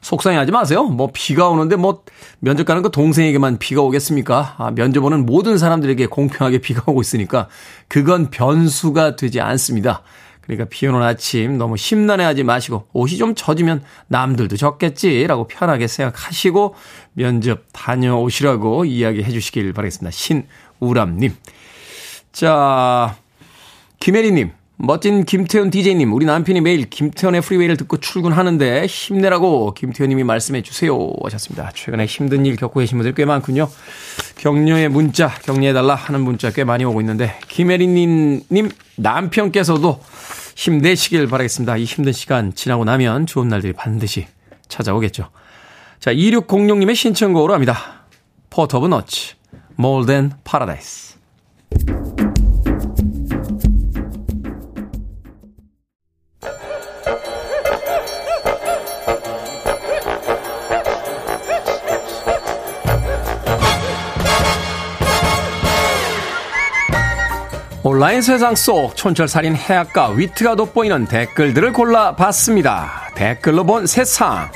[0.01, 0.85] 속상해 하지 마세요.
[0.85, 2.03] 뭐 비가 오는데 뭐
[2.41, 4.57] 면접 가는 거 동생에게만 비가 오겠습니까?
[4.59, 7.49] 아, 면접 오는 모든 사람들에게 공평하게 비가 오고 있으니까
[7.87, 10.03] 그건 변수가 되지 않습니다.
[10.43, 16.75] 그러니까 비 오는 아침 너무 심란해하지 마시고 옷이 좀 젖으면 남들도 젖겠지라고 편하게 생각하시고
[17.15, 20.11] 면접 다녀오시라고 이야기해 주시길 바라겠습니다.
[20.11, 21.35] 신우람님.
[22.33, 23.17] 자,
[24.01, 24.53] 김혜리님.
[24.77, 31.71] 멋진 김태훈 DJ님, 우리 남편이 매일 김태훈의 프리웨이를 듣고 출근하는데 힘내라고 김태훈님이 말씀해 주세요 하셨습니다.
[31.75, 33.69] 최근에 힘든 일 겪고 계신 분들 꽤 많군요.
[34.39, 40.01] 격려의 문자, 격려해달라 하는 문자 꽤 많이 오고 있는데 김혜리님 님 남편께서도
[40.57, 41.77] 힘내시길 바라겠습니다.
[41.77, 44.27] 이 힘든 시간 지나고 나면 좋은 날들이 반드시
[44.69, 45.29] 찾아오겠죠.
[46.01, 48.07] 자, 2606님의 신청곡으로 합니다.
[48.51, 49.35] Port of Notes,
[49.79, 51.17] More Than Paradise.
[67.85, 73.11] 온라인 세상 속 촌철살인 해악과 위트가 돋보이는 댓글들을 골라봤습니다.
[73.17, 74.49] 댓글로 본 세상.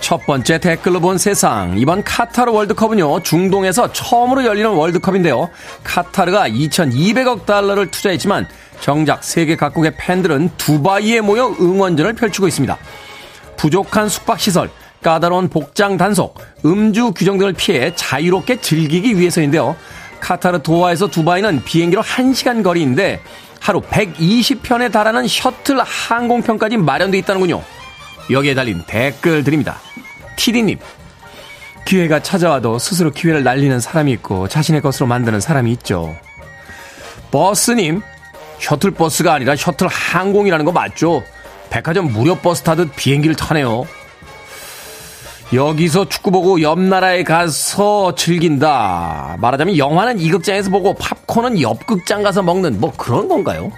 [0.00, 1.78] 첫 번째 댓글로 본 세상.
[1.78, 5.50] 이번 카타르 월드컵은요, 중동에서 처음으로 열리는 월드컵인데요.
[5.84, 8.48] 카타르가 2,200억 달러를 투자했지만
[8.80, 12.76] 정작 세계 각국의 팬들은 두바이에 모여 응원전을 펼치고 있습니다.
[13.56, 14.70] 부족한 숙박시설,
[15.02, 19.76] 까다로운 복장 단속, 음주 규정 등을 피해 자유롭게 즐기기 위해서인데요.
[20.20, 23.20] 카타르 도하에서 두바이는 비행기로 1시간 거리인데
[23.60, 27.62] 하루 120편에 달하는 셔틀 항공편까지 마련되어 있다는군요.
[28.30, 29.78] 여기에 달린 댓글 드립니다.
[30.36, 30.78] 티디님,
[31.84, 36.14] 기회가 찾아와도 스스로 기회를 날리는 사람이 있고 자신의 것으로 만드는 사람이 있죠.
[37.30, 38.02] 버스님,
[38.58, 41.22] 셔틀버스가 아니라 셔틀 항공이라는 거 맞죠?
[41.70, 43.86] 백화점 무료 버스 타듯 비행기를 타네요.
[45.52, 49.36] 여기서 축구 보고 옆 나라에 가서 즐긴다.
[49.40, 53.72] 말하자면 영화는 이 극장에서 보고 팝콘은 옆 극장 가서 먹는 뭐 그런 건가요?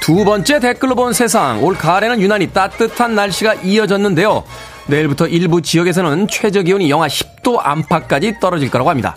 [0.00, 1.62] 두 번째 댓글로 본 세상.
[1.64, 4.44] 올 가을에는 유난히 따뜻한 날씨가 이어졌는데요.
[4.86, 9.16] 내일부터 일부 지역에서는 최저 기온이 영하 10도 안팎까지 떨어질 거라고 합니다.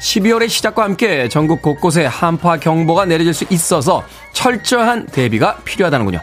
[0.00, 6.20] 12월의 시작과 함께 전국 곳곳에 한파 경보가 내려질 수 있어서 철저한 대비가 필요하다는군요.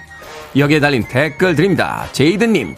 [0.57, 2.05] 여기에 달린 댓글 드립니다.
[2.11, 2.75] 제이드님,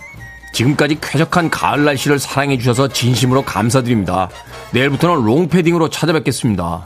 [0.53, 4.29] 지금까지 쾌적한 가을 날씨를 사랑해주셔서 진심으로 감사드립니다.
[4.71, 6.85] 내일부터는 롱패딩으로 찾아뵙겠습니다.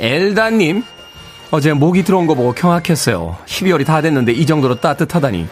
[0.00, 0.82] 엘다님,
[1.50, 3.36] 어제 모기 들어온 거 보고 경악했어요.
[3.46, 5.46] 12월이 다 됐는데 이 정도로 따뜻하다니.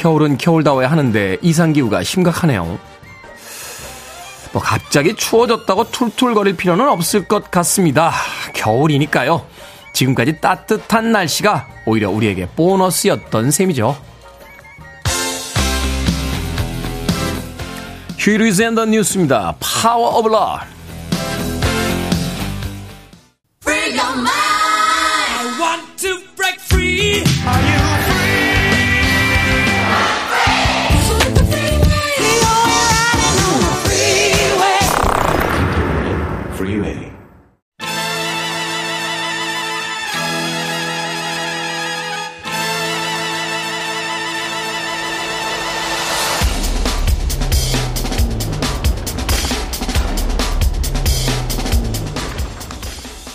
[0.00, 2.78] 겨울은 겨울다워야 하는데 이상기후가 심각하네요.
[4.52, 8.10] 뭐 갑자기 추워졌다고 툴툴거릴 필요는 없을 것 같습니다.
[8.54, 9.46] 겨울이니까요.
[9.92, 13.94] 지금까지 따뜻한 날씨가 오히려 우리에게 보너스였던 셈이죠.
[18.18, 19.54] Huey Lewis and the News입니다.
[19.60, 20.60] Power of Love.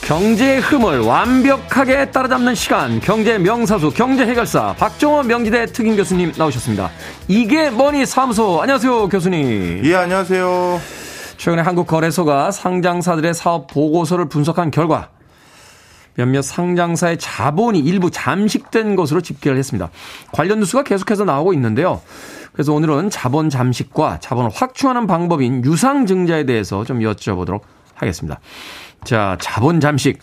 [0.05, 6.91] 경제의 흐름을 완벽하게 따라잡는 시간 경제 명사수 경제 해결사 박종원 명지대 특임 교수님 나오셨습니다.
[7.27, 9.83] 이게 뭐니 사무소 안녕하세요 교수님.
[9.83, 10.79] 예 안녕하세요.
[11.37, 15.09] 최근에 한국 거래소가 상장사들의 사업 보고서를 분석한 결과
[16.13, 19.89] 몇몇 상장사의 자본이 일부 잠식된 것으로 집계를 했습니다.
[20.31, 21.99] 관련 뉴스가 계속해서 나오고 있는데요.
[22.53, 27.61] 그래서 오늘은 자본 잠식과 자본을 확충하는 방법인 유상증자에 대해서 좀 여쭤보도록
[27.95, 28.39] 하겠습니다.
[29.05, 30.19] 자, 자본 잠식.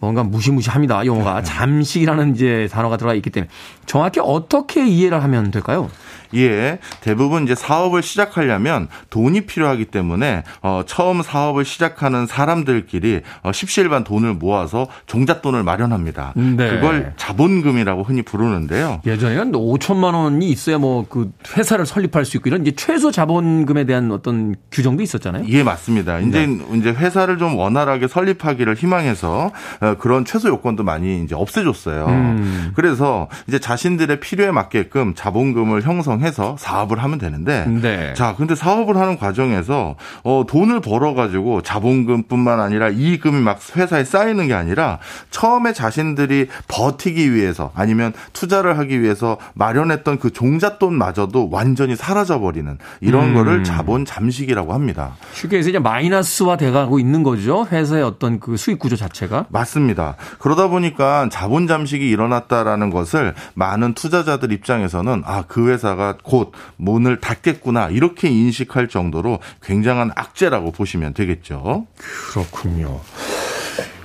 [0.00, 1.06] 뭔가 무시무시합니다.
[1.06, 3.48] 용어가 잠식이라는 이제 단어가 들어가 있기 때문에
[3.86, 5.88] 정확히 어떻게 이해를 하면 될까요?
[6.34, 14.04] 예, 대부분 이제 사업을 시작하려면 돈이 필요하기 때문에 어, 처음 사업을 시작하는 사람들끼리 어, 십시일반
[14.04, 16.32] 돈을 모아서 종잣돈을 마련합니다.
[16.36, 16.70] 네.
[16.70, 19.00] 그걸 자본금이라고 흔히 부르는데요.
[19.06, 24.10] 예전에는 5천만 원이 있어야 뭐 그 회사를 설립할 수 있고 이런 이제 최소 자본금에 대한
[24.10, 25.44] 어떤 규정도 있었잖아요.
[25.48, 26.20] 예, 맞습니다.
[26.20, 26.58] 이제 네.
[26.74, 32.06] 이제 회사를 좀 원활하게 설립하기를 희망해서 어, 그런 최소 요건도 많이 이제 없애줬어요.
[32.06, 32.72] 음.
[32.74, 38.14] 그래서 이제 자신들의 필요에 맞게끔 자본금을 형성 형성해서 사업을 하면 되는데 네.
[38.14, 44.48] 자 근데 사업을 하는 과정에서 어 돈을 벌어 가지고 자본금뿐만 아니라 이익금이 막 회사에 쌓이는
[44.48, 44.98] 게 아니라
[45.30, 53.30] 처음에 자신들이 버티기 위해서 아니면 투자를 하기 위해서 마련했던 그 종잣돈마저도 완전히 사라져 버리는 이런
[53.30, 53.34] 음.
[53.34, 55.16] 거를 자본 잠식이라고 합니다.
[55.32, 60.16] 쉽게 해서 이제 마이너스화 돼가고 있는 거죠 회사의 어떤 그 수익 구조 자체가 맞습니다.
[60.38, 67.88] 그러다 보니까 자본 잠식이 일어났다라는 것을 많은 투자자들 입장에서는 아 그 회사가 곧 문을 닫겠구나
[67.88, 71.86] 이렇게 인식할 정도로 굉장한 악재라고 보시면 되겠죠.
[71.96, 73.00] 그렇군요.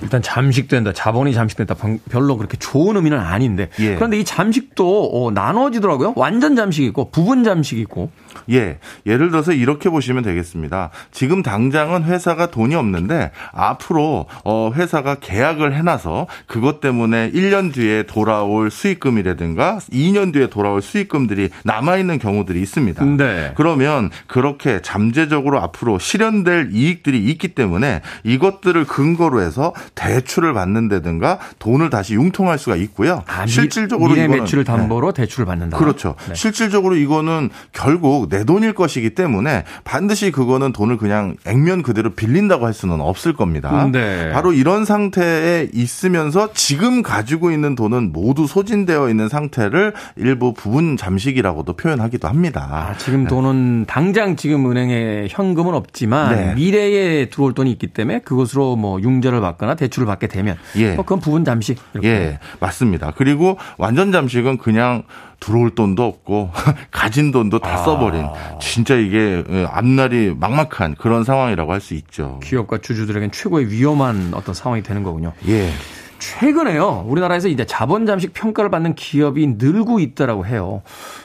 [0.02, 1.74] 일단 잠식된다, 자본이 잠식된다,
[2.10, 3.68] 별로 그렇게 좋은 의미는 아닌데.
[3.80, 3.94] 예.
[3.94, 6.14] 그런데 이 잠식도 어, 나눠지더라고요.
[6.16, 8.10] 완전 잠식이 있고, 부분 잠식이 있고.
[8.50, 8.78] 예.
[9.06, 10.90] 예를 들어서 이렇게 보시면 되겠습니다.
[11.10, 18.70] 지금 당장은 회사가 돈이 없는데, 앞으로, 어, 회사가 계약을 해놔서 그것 때문에 1년 뒤에 돌아올
[18.70, 23.04] 수익금이라든가 2년 뒤에 돌아올 수익금들이 남아있는 경우들이 있습니다.
[23.04, 23.52] 네.
[23.56, 32.14] 그러면 그렇게 잠재적으로 앞으로 실현될 이익들이 있기 때문에 이것들을 근거로 해서 대출을 받는다든가 돈을 다시
[32.14, 33.22] 융통할 수가 있고요.
[33.26, 35.22] 아, 실질적으로 미래 이거는 매출을 담보로 네.
[35.22, 35.76] 대출을 받는다.
[35.76, 36.14] 그렇죠.
[36.28, 36.34] 네.
[36.34, 42.74] 실질적으로 이거는 결국 내 돈일 것이기 때문에 반드시 그거는 돈을 그냥 액면 그대로 빌린다고 할
[42.74, 43.88] 수는 없을 겁니다.
[43.90, 44.30] 네.
[44.32, 51.74] 바로 이런 상태에 있으면서 지금 가지고 있는 돈은 모두 소진되어 있는 상태를 일부 부분 잠식이라고도
[51.74, 52.88] 표현하기도 합니다.
[52.90, 53.28] 아, 지금 네.
[53.28, 56.54] 돈은 당장 지금 은행에 현금은 없지만 네.
[56.54, 60.94] 미래에 들어올 돈이 있기 때문에 그것으로 뭐 융자를 받거나 대출을 받게 되면 예.
[60.94, 61.78] 뭐 그건 부분 잠식.
[61.94, 62.08] 이렇게.
[62.08, 63.12] 예, 맞습니다.
[63.16, 65.04] 그리고 완전 잠식은 그냥
[65.40, 66.50] 들어올 돈도 없고
[66.90, 68.58] 가진 돈도 다 써버린 아.
[68.60, 72.40] 진짜 이게 앞날이 막막한 그런 상황이라고 할 수 있죠.
[72.42, 75.32] 기업과 주주들에겐 최고의 위험한 어떤 상황이 되는 거군요.
[75.46, 75.70] 예.
[76.18, 77.04] 최근에요.
[77.06, 80.82] 우리나라에서 이제 자본 잠식 평가를 받는 기업이 늘고 있다라고 해요.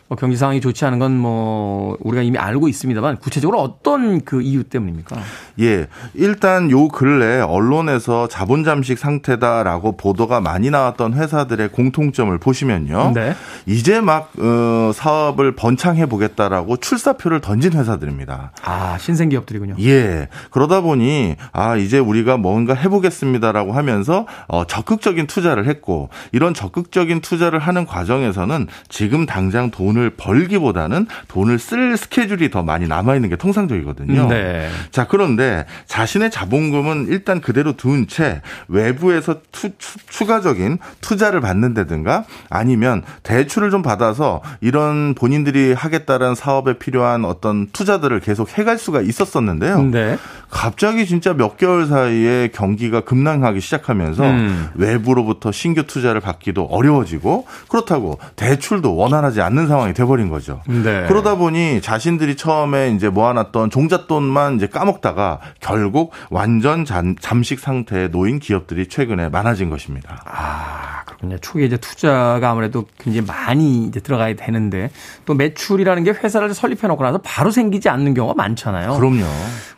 [0.08, 4.64] 뭐 경기 상황이 좋지 않은 건 뭐 우리가 이미 알고 있습니다만 구체적으로 어떤 그 이유
[4.64, 5.16] 때문입니까?
[5.62, 5.88] 예.
[6.16, 13.12] 일단 요 근래 언론에서 자본 잠식 상태다라고 보도가 많이 나왔던 회사들의 공통점을 보시면요.
[13.14, 13.36] 네.
[13.66, 18.52] 이제 막 어, 사업을 번창해 보겠다라고 출사표를 던진 회사들입니다.
[18.64, 19.76] 아, 신생 기업들이군요.
[19.80, 20.28] 예.
[20.50, 26.54] 그러다 보니 아, 이제 우리가 뭔가 해 보겠습니다라고 하면서 어, 적 극적인 투자를 했고 이런
[26.54, 33.16] 적극적인 투자를 하는 과정에서는 지금 당장 돈을 돈을 벌기보다는 돈을 쓸 스케줄이 더 많이 남아
[33.16, 34.28] 있는 게 통상적이거든요.
[34.28, 34.70] 네.
[34.92, 43.04] 자 그런데 자신의 자본금은 일단 그대로 둔 채 외부에서 투, 추 가적인 투자를 받는다든가 아니면
[43.24, 49.84] 대출을 좀 받아서 이런 본인들이 하겠다는 사업에 필요한 어떤 투자들을 계속 해갈 수가 있었었는데요.
[49.84, 50.18] 네.
[50.54, 54.70] 갑자기 진짜 몇 개월 사이에 경기가 급락하기 시작하면서 음.
[54.76, 60.62] 외부로부터 신규 투자를 받기도 어려워지고 그렇다고 대출도 원활하지 않는 상황이 돼버린 거죠.
[60.68, 61.06] 네.
[61.08, 68.40] 그러다 보니 자신들이 처음에 이제 모아놨던 종잣돈만 이제 까먹다가 결국 완전 잠, 잠식 상태에 놓인
[68.40, 70.22] 기업들이 최근에 많아진 것입니다.
[70.26, 71.40] 아, 그렇군요.
[71.40, 74.92] 초기에 이제 투자가 아무래도 굉장히 많이 이제 들어가야 되는데
[75.26, 78.98] 또 매출이라는 게 회사를 설립해 놓고 나서 바로 생기지 않는 경우가 많잖아요.
[78.98, 79.26] 그럼요.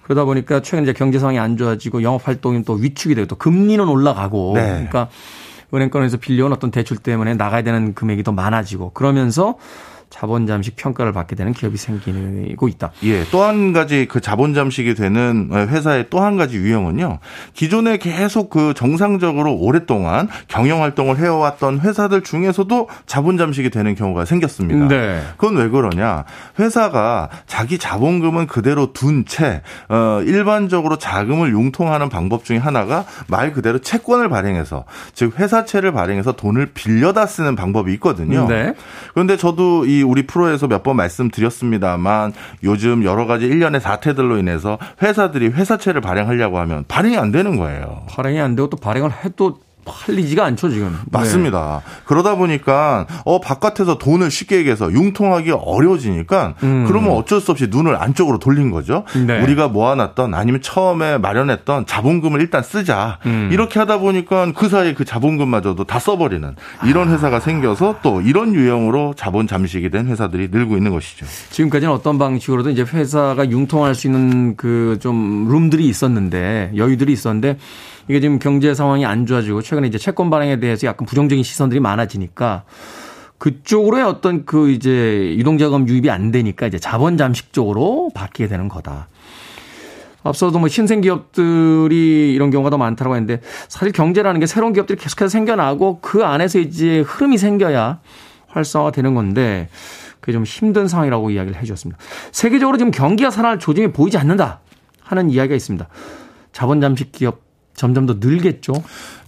[0.05, 3.87] 그러다 보니까 최근 이제 경제 상황이 안 좋아지고 영업 활동이 또 위축이 되고 또 금리는
[3.87, 4.61] 올라가고 네.
[4.61, 5.09] 그러니까
[5.73, 9.55] 은행권에서 빌려온 어떤 대출 때문에 나가야 되는 금액이 더 많아지고 그러면서
[10.15, 12.91] 자본 잠식 평가를 받게 되는 기업이 생기고 있다.
[13.03, 17.19] 예, 또 한 가지 그 자본 잠식이 되는 회사의 또 한 가지 유형은요.
[17.53, 24.87] 기존에 계속 그 정상적으로 오랫동안 경영 활동을 해왔던 회사들 중에서도 자본 잠식이 되는 경우가 생겼습니다.
[24.87, 25.21] 네.
[25.35, 26.23] 그건 왜 그러냐?
[26.59, 34.29] 회사가 자기 자본금은 그대로 둔채 어, 일반적으로 자금을 융통하는 방법 중에 하나가 말 그대로 채권을
[34.29, 38.47] 발행해서 즉 회사채를 발행해서 돈을 빌려다 쓰는 방법이 있거든요.
[38.47, 38.73] 네.
[39.13, 42.33] 그런데 저도 이 우리 프로에서 몇 번 말씀드렸습니다만
[42.63, 48.03] 요즘 여러 가지 일련의 사태들로 인해서 회사들이 회사채를 발행하려고 하면 발행이 안 되는 거예요.
[48.09, 50.97] 발행이 안 되고 또 발행을 해도 팔리지가 않죠 지금.
[51.11, 51.83] 맞습니다.
[51.85, 51.91] 네.
[52.05, 56.85] 그러다 보니까 어 바깥에서 돈을 쉽게 얘기해서 융통하기 어려워지니까 음.
[56.87, 59.05] 그러면 어쩔 수 없이 눈을 안쪽으로 돌린 거죠.
[59.25, 59.41] 네.
[59.41, 63.49] 우리가 모아놨던 아니면 처음에 마련했던 자본금을 일단 쓰자 음.
[63.51, 66.55] 이렇게 하다 보니까 그 사이에 그 자본금마저도 다 써버리는
[66.85, 71.25] 이런 회사가 생겨서 또 이런 유형으로 자본 잠식이 된 회사들이 늘고 있는 것이죠.
[71.51, 77.57] 지금까지는 어떤 방식으로든 이제 회사가 융통할 수 있는 그 좀 룸들이 있었는데 여유들이 있었는데.
[78.07, 82.63] 이게 지금 경제 상황이 안 좋아지고 최근에 이제 채권 발행에 대해서 약간 부정적인 시선들이 많아지니까
[83.37, 89.07] 그쪽으로의 어떤 그 이제 유동자금 유입이 안 되니까 이제 자본 잠식 쪽으로 바뀌게 되는 거다.
[90.23, 95.29] 앞서도 뭐 신생 기업들이 이런 경우가 더 많다고 했는데 사실 경제라는 게 새로운 기업들이 계속해서
[95.29, 97.99] 생겨나고 그 안에서 이제 흐름이 생겨야
[98.47, 99.69] 활성화가 되는 건데
[100.19, 102.01] 그게 좀 힘든 상황이라고 이야기를 해 주셨습니다.
[102.31, 104.61] 세계적으로 지금 경기가 살아날 조짐이 보이지 않는다
[105.03, 105.87] 하는 이야기가 있습니다.
[106.51, 107.44] 자본 잠식 기업
[107.75, 108.73] 점점 더 늘겠죠.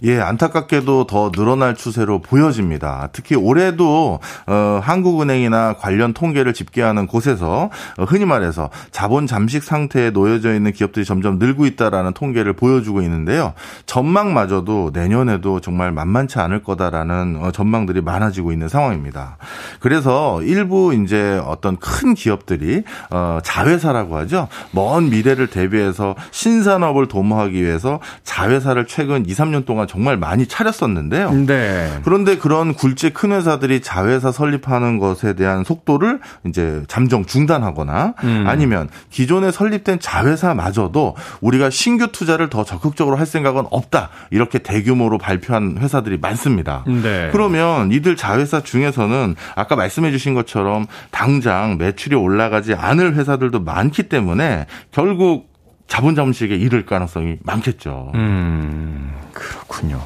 [0.04, 3.08] 예, 안타깝게도 더 늘어날 추세로 보여집니다.
[3.12, 10.54] 특히 올해도 어, 한국은행이나 관련 통계를 집계하는 곳에서 어, 흔히 말해서 자본 잠식 상태에 놓여져
[10.54, 13.54] 있는 기업들이 점점 늘고 있다라는 통계를 보여주고 있는데요.
[13.86, 19.36] 전망마저도 내년에도 정말 만만치 않을 거다라는 어, 전망들이 많아지고 있는 상황입니다.
[19.80, 24.46] 그래서 일부 이제 어떤 큰 기업들이 어, 자회사라고 하죠.
[24.70, 31.32] 먼 미래를 대비해서 신산업을 도모하기 위해서 자회사를 최근 2, 3년 동안 정말 많이 차렸었는데요.
[31.46, 31.98] 네.
[32.04, 38.44] 그런데 그런 굴지 큰 회사들이 자회사 설립하는 것에 대한 속도를 이제 잠정 중단하거나 음.
[38.46, 44.10] 아니면 기존에 설립된 자회사마저도 우리가 신규 투자를 더 적극적으로 할 생각은 없다.
[44.30, 46.84] 이렇게 대규모로 발표한 회사들이 많습니다.
[46.86, 47.30] 네.
[47.32, 54.66] 그러면 이들 자회사 중에서는 아까 말씀해 주신 것처럼 당장 매출이 올라가지 않을 회사들도 많기 때문에
[54.92, 55.47] 결국
[55.88, 58.12] 자본 잠식에 이를 가능성이 많겠죠.
[58.14, 60.00] 음, 그렇군요.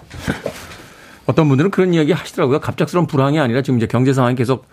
[1.27, 2.61] 어떤 분들은 그런 이야기 하시더라고요.
[2.61, 4.67] 갑작스러운 불황이 아니라 지금 이제 경제 상황이 계속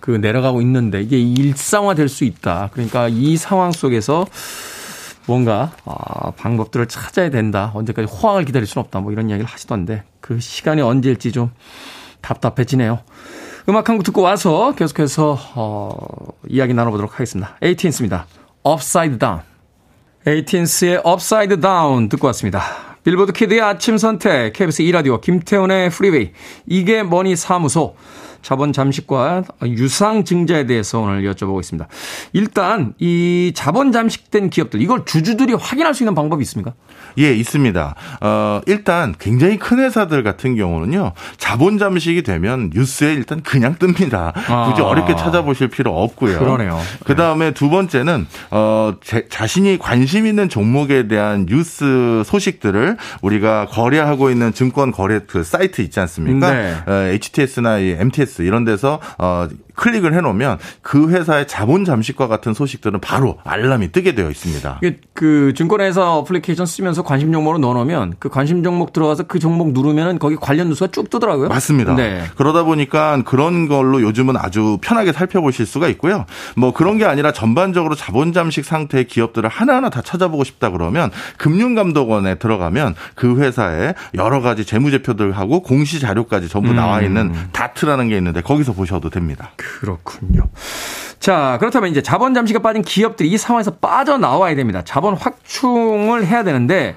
[0.00, 2.68] 그 내려가고 있는데 이게 일상화 될 수 있다.
[2.72, 4.26] 그러니까 이 상황 속에서
[5.26, 7.72] 뭔가 아, 방법들을 찾아야 된다.
[7.74, 9.00] 언제까지 호황을 기다릴 수는 없다.
[9.00, 11.50] 뭐 이런 이야기를 하시던데 그 시간이 언제일지 좀
[12.20, 13.00] 답답해지네요.
[13.68, 15.90] 음악 한 곡 듣고 와서 계속해서 어,
[16.48, 17.56] 이야기 나눠보도록 하겠습니다.
[17.62, 18.26] 에이틴스입니다.
[18.64, 19.40] Upside Down.
[20.28, 22.62] 에이틴스의 Upside Down 듣고 왔습니다.
[23.04, 26.32] 빌보드 키드의 아침 선택, KBS 2라디오, 김태훈의 프리웨이,
[26.66, 27.94] 이게 뭐니 사무소,
[28.46, 31.88] 자본 잠식과 유상 증자에 대해서 오늘 여쭤보고 있습니다.
[32.32, 36.72] 일단 이 자본 잠식된 기업들 이걸 주주들이 확인할 수 있는 방법이 있습니까?
[37.18, 37.94] 예, 있습니다.
[38.20, 41.10] 어, 일단 굉장히 큰 회사들 같은 경우는요.
[41.38, 44.32] 자본 잠식이 되면 뉴스에 일단 그냥 뜹니다.
[44.34, 44.84] 굳이 아.
[44.84, 46.38] 어렵게 찾아보실 필요 없고요.
[46.38, 46.78] 그러네요.
[47.04, 54.52] 그다음에 두 번째는 어, 제, 자신이 관심 있는 종목에 대한 뉴스 소식들을 우리가 거래하고 있는
[54.52, 56.52] 증권 거래 그 사이트 있지 않습니까?
[56.52, 56.76] 네.
[56.86, 63.38] 어, HTS나 MTS 이런 데서 어, 클릭을 해놓으면 그 회사의 자본 잠식과 같은 소식들은 바로
[63.44, 64.80] 알람이 뜨게 되어 있습니다.
[65.12, 70.36] 그 증권회사 어플리케이션 쓰면서 관심 종목으로 넣어놓으면 그 관심 종목 들어가서 그 종목 누르면은 거기
[70.36, 71.48] 관련 뉴스가 쭉 뜨더라고요.
[71.48, 71.94] 맞습니다.
[71.94, 72.24] 네.
[72.36, 76.24] 그러다 보니까 그런 걸로 요즘은 아주 편하게 살펴보실 수가 있고요.
[76.56, 82.36] 뭐 그런 게 아니라 전반적으로 자본 잠식 상태의 기업들을 하나하나 다 찾아보고 싶다 그러면 금융감독원에
[82.36, 87.48] 들어가면 그 회사의 여러 가지 재무제표들하고 공시 자료까지 전부 나와 있는 음.
[87.52, 89.50] 다트라는 게 있는데 거기서 보셔도 됩니다.
[89.56, 90.48] 그렇군요.
[91.18, 94.82] 자, 그렇다면 이제 자본 잠시가 빠진 기업들이 이 상황에서 빠져나와야 됩니다.
[94.84, 96.94] 자본 확충을 해야 되는데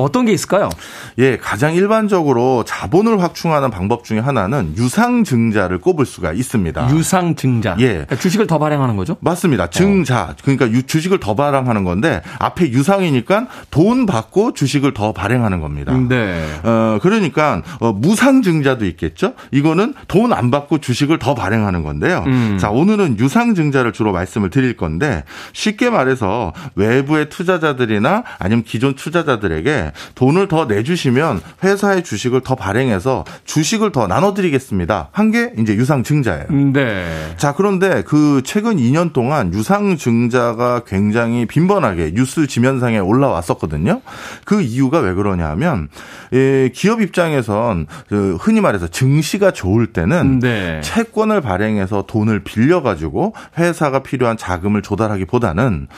[0.00, 0.70] 어떤 게 있을까요?
[1.18, 6.90] 예, 가장 일반적으로 자본을 확충하는 방법 중에 하나는 유상증자를 꼽을 수가 있습니다.
[6.90, 7.76] 유상증자.
[7.80, 7.88] 예.
[7.88, 9.16] 그러니까 주식을 더 발행하는 거죠?
[9.20, 9.68] 맞습니다.
[9.68, 10.34] 증자.
[10.42, 15.92] 그러니까 주식을 더 발행하는 건데 앞에 유상이니까 돈 받고 주식을 더 발행하는 겁니다.
[16.08, 16.44] 네.
[16.62, 19.34] 어, 그러니까 어, 무상증자도 있겠죠?
[19.50, 22.24] 이거는 돈 안 받고 주식을 더 발행하는 건데요.
[22.26, 22.56] 음.
[22.58, 30.48] 자, 오늘은 유상증자를 주로 말씀을 드릴 건데 쉽게 말해서 외부의 투자자들이나 아니면 기존 투자자들에게 돈을
[30.48, 35.08] 더 내주시면 회사의 주식을 더 발행해서 주식을 더 나눠드리겠습니다.
[35.12, 36.46] 한 게 이제 유상증자예요.
[36.72, 37.06] 네.
[37.36, 44.00] 자 그런데 그 최근 2년 동안 유상증자가 굉장히 빈번하게 뉴스 지면상에 올라왔었거든요.
[44.44, 45.88] 그 이유가 왜 그러냐면
[46.32, 50.80] 예, 기업 입장에선 그 흔히 말해서 증시가 좋을 때는 네.
[50.82, 55.88] 채권을 발행해서 돈을 빌려가지고 회사가 필요한 자금을 조달하기보다는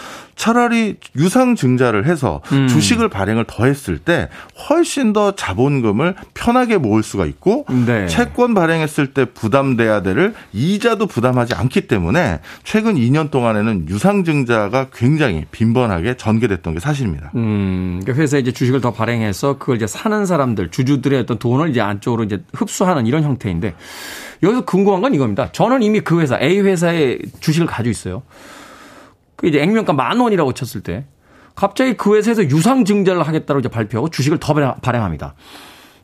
[0.43, 2.67] 차라리 유상증자를 해서 음.
[2.67, 4.29] 주식을 발행을 더 했을 때
[4.69, 8.09] 훨씬 더 자본금을 편하게 모을 수가 있고 네.
[8.09, 16.17] 채권 발행했을 때 부담돼야 될 이자도 부담하지 않기 때문에 최근 2년 동안에는 유상증자가 굉장히 빈번하게
[16.17, 17.31] 전개됐던 게 사실입니다.
[17.37, 21.81] 음, 그러니까 회사에 이제 주식을 더 발행해서 그걸 이제 사는 사람들 주주들의 어떤 돈을 이제
[21.81, 23.77] 안쪽으로 이제 흡수하는 이런 형태인데
[24.43, 25.53] 여기서 궁금한 건 이겁니다.
[25.53, 28.23] 저는 이미 그 회사 A 회사의 주식을 가지고 있어요.
[29.43, 31.05] 그 이제 액면가 만 원이라고 쳤을 때
[31.55, 35.35] 갑자기 그 회사에서 유상 증자를 하겠다고 이제 발표하고 주식을 더 발행합니다.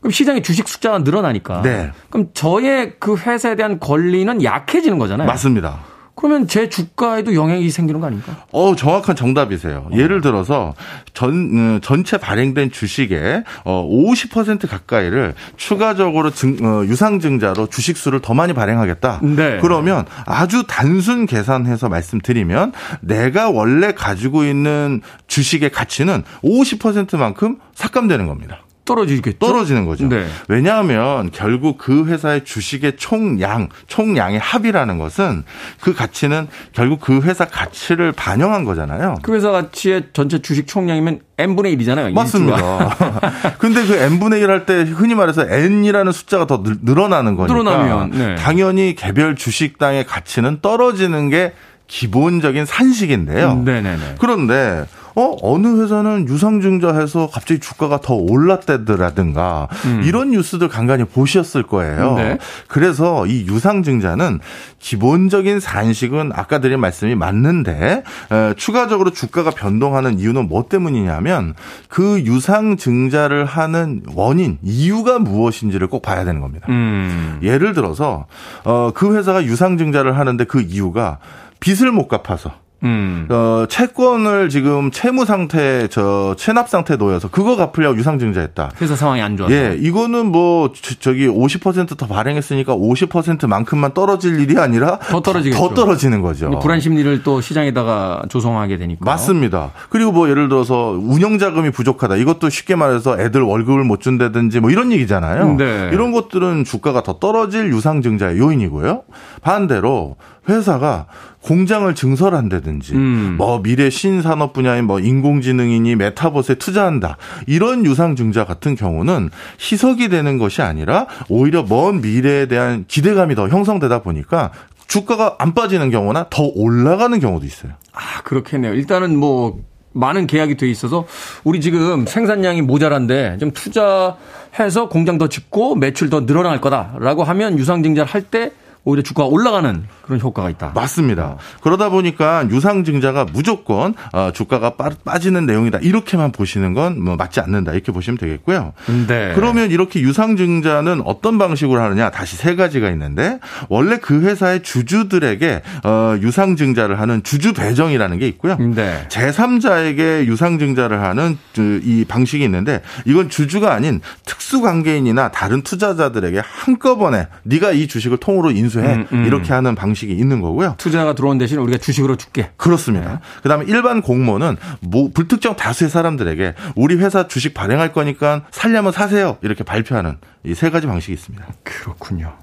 [0.01, 1.61] 그럼 시장에 주식 숫자가 늘어나니까.
[1.61, 1.91] 네.
[2.09, 5.25] 그럼 저의 그 회사에 대한 권리는 약해지는 거잖아요.
[5.25, 5.79] 맞습니다.
[6.19, 8.43] 그러면 제 주가에도 영향이 생기는 거 아닙니까?
[8.51, 9.87] 어, 정확한 정답이세요.
[9.89, 9.97] 어.
[9.97, 10.73] 예를 들어서
[11.13, 18.33] 전 음, 전체 발행된 주식의 어, 50% 가까이를 추가적으로 증, 어, 유상증자로 주식 수를 더
[18.33, 19.21] 많이 발행하겠다.
[19.23, 19.59] 네.
[19.61, 28.59] 그러면 아주 단순 계산해서 말씀드리면 내가 원래 가지고 있는 주식의 가치는 50%만큼 삭감되는 겁니다.
[28.89, 29.37] 떨어지겠죠.
[29.39, 30.07] 떨어지는 거죠.
[30.09, 30.25] 네.
[30.47, 35.43] 왜냐하면 결국 그 회사의 주식의 총량, 총량의 합이라는 것은
[35.79, 39.15] 그 가치는 결국 그 회사 가치를 반영한 거잖아요.
[39.21, 42.13] 그 회사 가치의 전체 주식 총량이면 n분의 1이잖아요.
[42.13, 42.89] 맞습니다.
[43.59, 48.35] 근데 그 n분의 1 할 때 흔히 말해서 n이라는 숫자가 더 늘어나는 거니까 늘어나면 네.
[48.35, 51.53] 당연히 개별 주식당의 가치는 떨어지는 게
[51.87, 53.53] 기본적인 산식인데요.
[53.53, 54.15] 음, 네네네.
[54.19, 54.85] 그런데
[55.15, 60.01] 어 어느 회사는 유상증자해서 갑자기 주가가 더 올랐다더라든가 음.
[60.03, 62.15] 이런 뉴스들 간간히 보셨을 거예요.
[62.15, 62.37] 네.
[62.67, 64.39] 그래서 이 유상증자는
[64.79, 71.53] 기본적인 산식은 아까 드린 말씀이 맞는데 에, 추가적으로 주가가 변동하는 이유는 뭐 때문이냐면
[71.87, 76.67] 그 유상증자를 하는 원인 이유가 무엇인지를 꼭 봐야 되는 겁니다.
[76.69, 77.39] 음.
[77.41, 78.25] 예를 들어서
[78.63, 81.19] 어, 그 회사가 유상증자를 하는데 그 이유가
[81.59, 82.51] 빚을 못 갚아서
[82.83, 83.27] 음.
[83.29, 88.71] 어, 채권을 지금 채무 상태, 저 체납 상태 놓여서 그거 갚으려고 유상증자했다.
[88.81, 89.53] 회사 상황이 안 좋아서.
[89.53, 95.57] 예, 이거는 뭐 저 기 50%더 발행했으니까 50%만큼만 떨어질 일이 아니라 더 떨어지겠죠.
[95.61, 96.49] 더 떨어지는 거죠.
[96.59, 99.03] 불안 심리를 또 시장에다가 조성하게 되니까.
[99.05, 99.71] 맞습니다.
[99.89, 102.15] 그리고 뭐 예를 들어서 운영 자금이 부족하다.
[102.17, 105.55] 이것도 쉽게 말해서 애들 월급을 못 준다든지 뭐 이런 얘기잖아요.
[105.57, 105.89] 네.
[105.91, 109.03] 이런 것들은 주가가 더 떨어질 유상증자의 요인이고요.
[109.41, 110.15] 반대로
[110.49, 111.05] 회사가
[111.41, 113.35] 공장을 증설한다든지 음.
[113.37, 119.29] 뭐 미래 신산업 분야인 뭐 인공지능이니 메타버스에 투자한다 이런 유상증자 같은 경우는
[119.59, 124.51] 희석이 되는 것이 아니라 오히려 먼 미래에 대한 기대감이 더 형성되다 보니까
[124.87, 127.73] 주가가 안 빠지는 경우나 더 올라가는 경우도 있어요.
[127.93, 128.73] 아 그렇겠네요.
[128.73, 131.05] 일단은 뭐 많은 계약이 돼 있어서
[131.43, 138.11] 우리 지금 생산량이 모자란데 좀 투자해서 공장 더 짓고 매출 더 늘어날 거다라고 하면 유상증자를
[138.11, 138.51] 할때
[138.89, 140.71] 오히려 주가가 올라가는 그런 효과가 있다.
[140.75, 141.37] 맞습니다.
[141.61, 145.79] 그러다 보니까 유상증자가 무조건 어, 주가가 빠 지는 내용이다.
[145.81, 147.71] 이렇게만 보시는 건 뭐 맞지 않는다.
[147.73, 148.73] 이렇게 보시면 되겠고요.
[149.07, 149.31] 네.
[149.35, 152.09] 그러면 이렇게 유상증자는 어떤 방식으로 하느냐?
[152.09, 158.57] 다시 세 가지가 있는데 원래 그 회사의 주주들에게 어, 유상증자를 하는 주주 배정이라는 게 있고요.
[158.57, 159.05] 네.
[159.09, 167.87] 제3자에게 유상증자를 하는 이 방식이 있는데 이건 주주가 아닌 특수관계인이나 다른 투자자들에게 한꺼번에 네가 이
[167.87, 169.25] 주식을 통으로 인수 인수해 음, 음.
[169.25, 170.75] 이렇게 하는 방식이 있는 거고요.
[170.77, 172.51] 투자가 들어온 대신 우리가 주식으로 줄게.
[172.57, 173.13] 그렇습니다.
[173.13, 173.19] 네.
[173.43, 179.63] 그다음에 일반 공모는 뭐 불특정 다수의 사람들에게 우리 회사 주식 발행할 거니까 살려면 사세요 이렇게
[179.63, 181.45] 발표하는 이 세 가지 방식이 있습니다.
[181.63, 182.33] 그렇군요.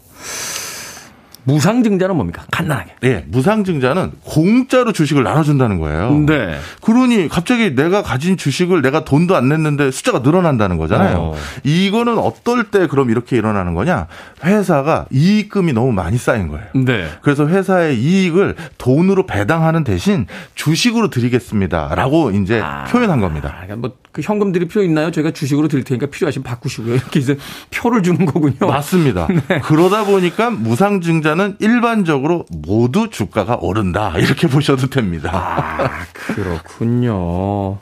[1.47, 2.45] 무상증자는 뭡니까?
[2.51, 2.93] 간단하게.
[3.01, 6.25] 네, 무상증자는 공짜로 주식을 나눠준다는 거예요.
[6.27, 6.59] 네.
[6.83, 11.19] 그러니 갑자기 내가 가진 주식을 내가 돈도 안 냈는데 숫자가 늘어난다는 거잖아요.
[11.19, 11.35] 어.
[11.63, 14.09] 이거는 어떨 때 그럼 이렇게 일어나는 거냐?
[14.45, 16.67] 회사가 이익금이 너무 많이 쌓인 거예요.
[16.75, 17.07] 네.
[17.23, 20.27] 그래서 회사의 이익을 돈으로 배당하는 대신
[20.57, 22.85] 주식으로 드리겠습니다라고 이제 아.
[22.85, 23.55] 표현한 겁니다.
[23.63, 25.11] 그러니까 뭐 그 현금 드릴 필요 있나요?
[25.11, 26.95] 저희가 주식으로 드릴 테니까 필요하시면 바꾸시고요.
[26.95, 27.37] 이렇게 이제
[27.71, 28.67] 표를 주는 거군요.
[28.67, 29.29] 맞습니다.
[29.49, 29.61] 네.
[29.61, 34.15] 그러다 보니까 무상증자는 일반적으로 모두 주가가 오른다.
[34.17, 35.31] 이렇게 보셔도 됩니다.
[35.35, 37.77] 아, 그렇군요.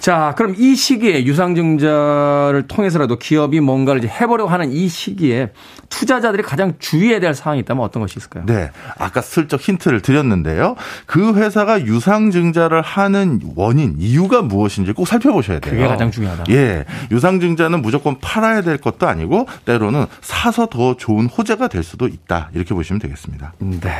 [0.00, 5.50] 자, 그럼 이 시기에 유상증자를 통해서라도 기업이 뭔가를 이제 해보려고 하는 이 시기에
[5.90, 8.44] 투자자들이 가장 주의해야 될 사항이 있다면 어떤 것이 있을까요?
[8.46, 8.70] 네.
[8.98, 10.76] 아까 슬쩍 힌트를 드렸는데요.
[11.04, 15.74] 그 회사가 유상증자를 하는 원인, 이유가 무엇인지 꼭 살펴보셔야 돼요.
[15.74, 16.44] 그게 가장 중요하다.
[16.48, 16.86] 예.
[17.10, 22.48] 유상증자는 무조건 팔아야 될 것도 아니고 때로는 사서 더 좋은 호재가 될 수도 있다.
[22.54, 23.52] 이렇게 보시면 되겠습니다.
[23.58, 23.90] 네.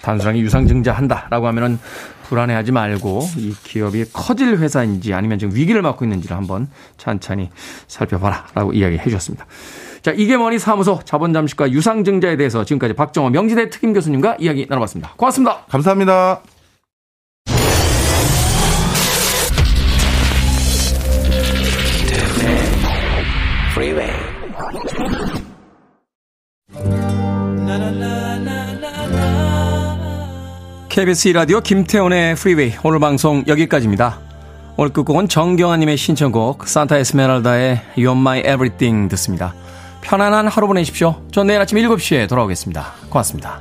[0.00, 1.78] 단순하게 유상증자 한다라고 하면은
[2.28, 7.50] 불안해하지 말고 이 기업이 커질 회사인지 아니면 지금 위기를 맞고 있는지를 한번 천천히
[7.86, 9.46] 살펴봐라 라고 이야기해 주셨습니다.
[10.02, 15.14] 자, 이게 뭐니 사무소 자본 잠식과 유상증자에 대해서 지금까지 박정호 명지대 특임 교수님과 이야기 나눠봤습니다.
[15.16, 15.64] 고맙습니다.
[15.68, 16.55] 감사합니다.
[30.96, 34.18] KBS 라디오 김태훈의 프리웨이 오늘 방송 여기까지입니다.
[34.78, 39.54] 오늘 끝곡은 정경아님의 신청곡 산타 에스메랄다의 You're My Everything 듣습니다.
[40.00, 41.22] 편안한 하루 보내십시오.
[41.30, 42.94] 전 내일 아침 7시에 돌아오겠습니다.
[43.10, 43.60] 고맙습니다.